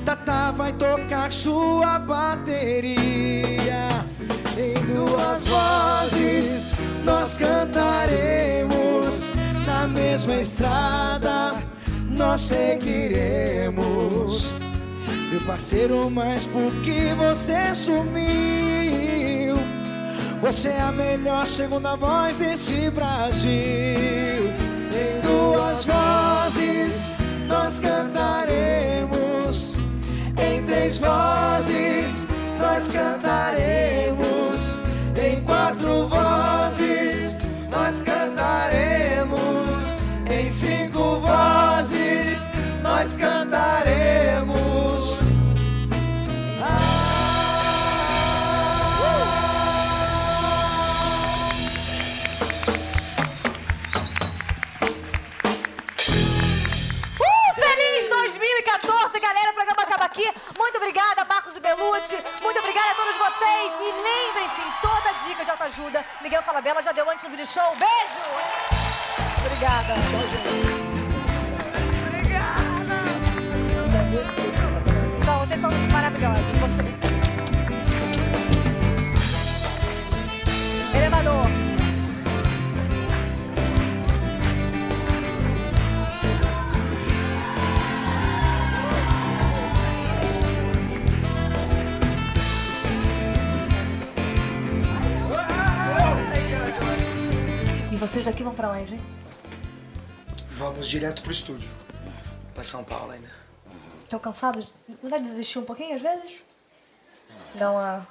Tata 0.05 0.53
vai 0.53 0.75
tocar 0.75 1.33
sua 1.33 1.99
bateria. 1.99 3.89
Em 4.59 4.75
duas 4.87 5.47
vozes 5.47 6.75
nós 7.05 7.39
cantaremos 7.39 8.78
na 9.79 9.87
mesma 9.87 10.35
estrada, 10.35 11.55
nós 12.11 12.41
seguiremos. 12.41 13.75
Meu 15.31 15.41
parceiro, 15.43 16.11
mas 16.11 16.47
por 16.47 16.73
que 16.83 17.15
você 17.15 17.73
sumiu? 17.75 19.55
Você 20.41 20.71
é 20.71 20.81
a 20.81 20.91
melhor 20.91 21.47
segunda 21.47 21.95
voz 21.95 22.39
desse 22.39 22.91
Brasil. 22.91 23.51
Em 25.01 25.21
duas 25.23 25.85
vozes 25.85 27.13
nós 27.47 27.79
cantaremos. 27.79 29.77
Em 30.37 30.61
três 30.65 30.99
vozes 30.99 32.27
nós 32.59 32.89
cantaremos. 32.89 34.77
Em 35.17 35.41
quatro 35.43 36.09
vozes 36.09 36.68
autoajuda, 65.69 66.05
Miguel 66.23 66.43
Falabella 66.43 66.83
já 66.83 66.93
deu 66.93 67.09
antes 67.11 67.25
do 67.25 67.31
vídeo 67.31 67.47
show. 67.47 67.75
Beijo! 67.77 68.29
Obrigada. 69.45 69.95
Obrigada. 69.95 70.78
Daqui 98.29 98.43
vão 98.43 98.55
pra 98.55 98.71
onde, 98.71 98.95
hein? 98.95 99.01
Vamos 100.53 100.87
direto 100.87 101.23
pro 101.23 101.33
estúdio. 101.33 101.71
Pra 102.55 102.63
São 102.63 102.85
Paulo 102.85 103.13
ainda. 103.13 103.31
Estão 104.05 104.19
cansados? 104.19 104.67
Não 105.03 105.17
de 105.19 105.25
desistir 105.25 105.59
um 105.59 105.65
pouquinho 105.65 105.97
às 105.97 106.03
vezes? 106.03 106.33
Dá 107.55 107.71
uma. 107.71 108.07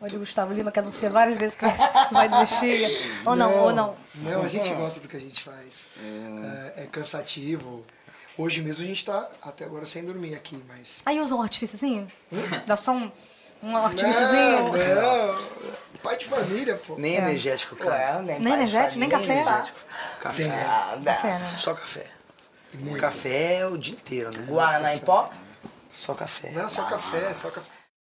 Olha 0.00 0.16
o 0.16 0.18
Gustavo 0.20 0.52
Lima 0.52 0.70
quer 0.70 0.80
anunciar 0.80 1.10
várias 1.10 1.38
vezes 1.38 1.56
que 1.56 1.64
vai 2.12 2.28
desistir. 2.28 2.86
Ou 3.26 3.34
não, 3.34 3.64
ou 3.64 3.72
não. 3.72 3.96
Não, 4.16 4.42
a 4.44 4.48
gente 4.48 4.72
gosta 4.74 5.00
do 5.00 5.08
que 5.08 5.16
a 5.16 5.20
gente 5.20 5.42
faz. 5.42 5.88
É, 6.76 6.82
é 6.82 6.86
cansativo. 6.86 7.84
Hoje 8.36 8.62
mesmo 8.62 8.84
a 8.84 8.86
gente 8.86 9.04
tá 9.04 9.28
até 9.42 9.64
agora 9.64 9.84
sem 9.84 10.04
dormir 10.04 10.34
aqui, 10.36 10.62
mas. 10.68 11.02
Aí 11.04 11.20
usa 11.20 11.34
um 11.34 11.42
artifíciozinho? 11.42 12.10
Dá 12.66 12.76
só 12.76 12.92
um, 12.92 13.10
um 13.64 13.76
artifíciozinho? 13.76 14.72
Não, 14.72 15.32
não. 15.32 15.48
Pai 16.02 16.16
de 16.16 16.26
família, 16.26 16.76
pô. 16.76 16.96
Nem 16.96 17.16
energético, 17.16 17.76
cara. 17.76 18.18
Ué, 18.18 18.22
nem 18.22 18.40
Nem 18.40 18.52
energético, 18.52 18.98
nem 18.98 19.08
café? 19.08 19.44
Café. 20.20 20.42
Tem. 20.42 21.04
Café, 21.04 21.38
né? 21.38 21.54
Só 21.56 21.74
café. 21.74 22.06
Muito. 22.74 23.00
Café 23.00 23.54
é 23.60 23.66
o 23.66 23.76
dia 23.76 23.94
inteiro, 23.94 24.30
né? 24.30 24.44
Guaraná 24.46 24.94
em 24.94 24.98
pó? 24.98 25.30
Só 25.88 26.14
café. 26.14 26.50
Não, 26.50 26.68
só 26.68 26.84
café, 26.84 27.32
só 27.32 27.50
café. 27.50 27.77